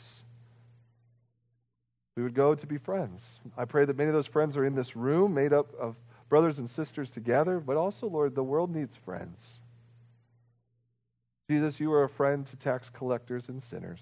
We 2.15 2.24
would 2.24 2.36
go 2.36 2.54
to 2.54 2.67
be 2.67 2.78
friends. 2.78 3.39
I 3.58 3.65
pray 3.65 3.86
that 3.86 3.97
many 3.97 4.10
of 4.10 4.13
those 4.13 4.28
friends 4.28 4.58
are 4.58 4.65
in 4.65 4.76
this 4.76 4.95
room, 4.95 5.34
made 5.34 5.54
up 5.54 5.74
of 5.80 5.95
brothers 6.30 6.60
and 6.60 6.69
sisters 6.69 7.10
together, 7.10 7.60
but 7.60 7.78
also, 7.78 8.08
Lord, 8.08 8.36
the 8.36 8.43
world 8.43 8.74
needs 8.74 8.95
friends. 8.95 9.60
Jesus, 11.50 11.80
you 11.80 11.91
are 11.93 12.04
a 12.04 12.10
friend 12.10 12.45
to 12.47 12.56
tax 12.58 12.89
collectors 12.89 13.50
and 13.50 13.62
sinners. 13.62 14.02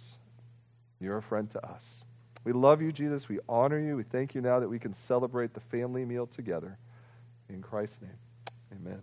You're 1.00 1.18
a 1.18 1.22
friend 1.22 1.50
to 1.52 1.66
us. 1.66 2.04
We 2.44 2.52
love 2.52 2.82
you, 2.82 2.92
Jesus. 2.92 3.28
We 3.30 3.40
honor 3.48 3.80
you. 3.80 3.96
We 3.96 4.04
thank 4.04 4.36
you 4.36 4.42
now 4.42 4.60
that 4.60 4.70
we 4.70 4.80
can 4.80 4.94
celebrate 4.94 5.54
the 5.54 5.60
family 5.60 6.06
meal 6.06 6.28
together. 6.28 6.78
In 7.50 7.62
Christ's 7.62 8.02
name, 8.02 8.18
amen. 8.72 9.02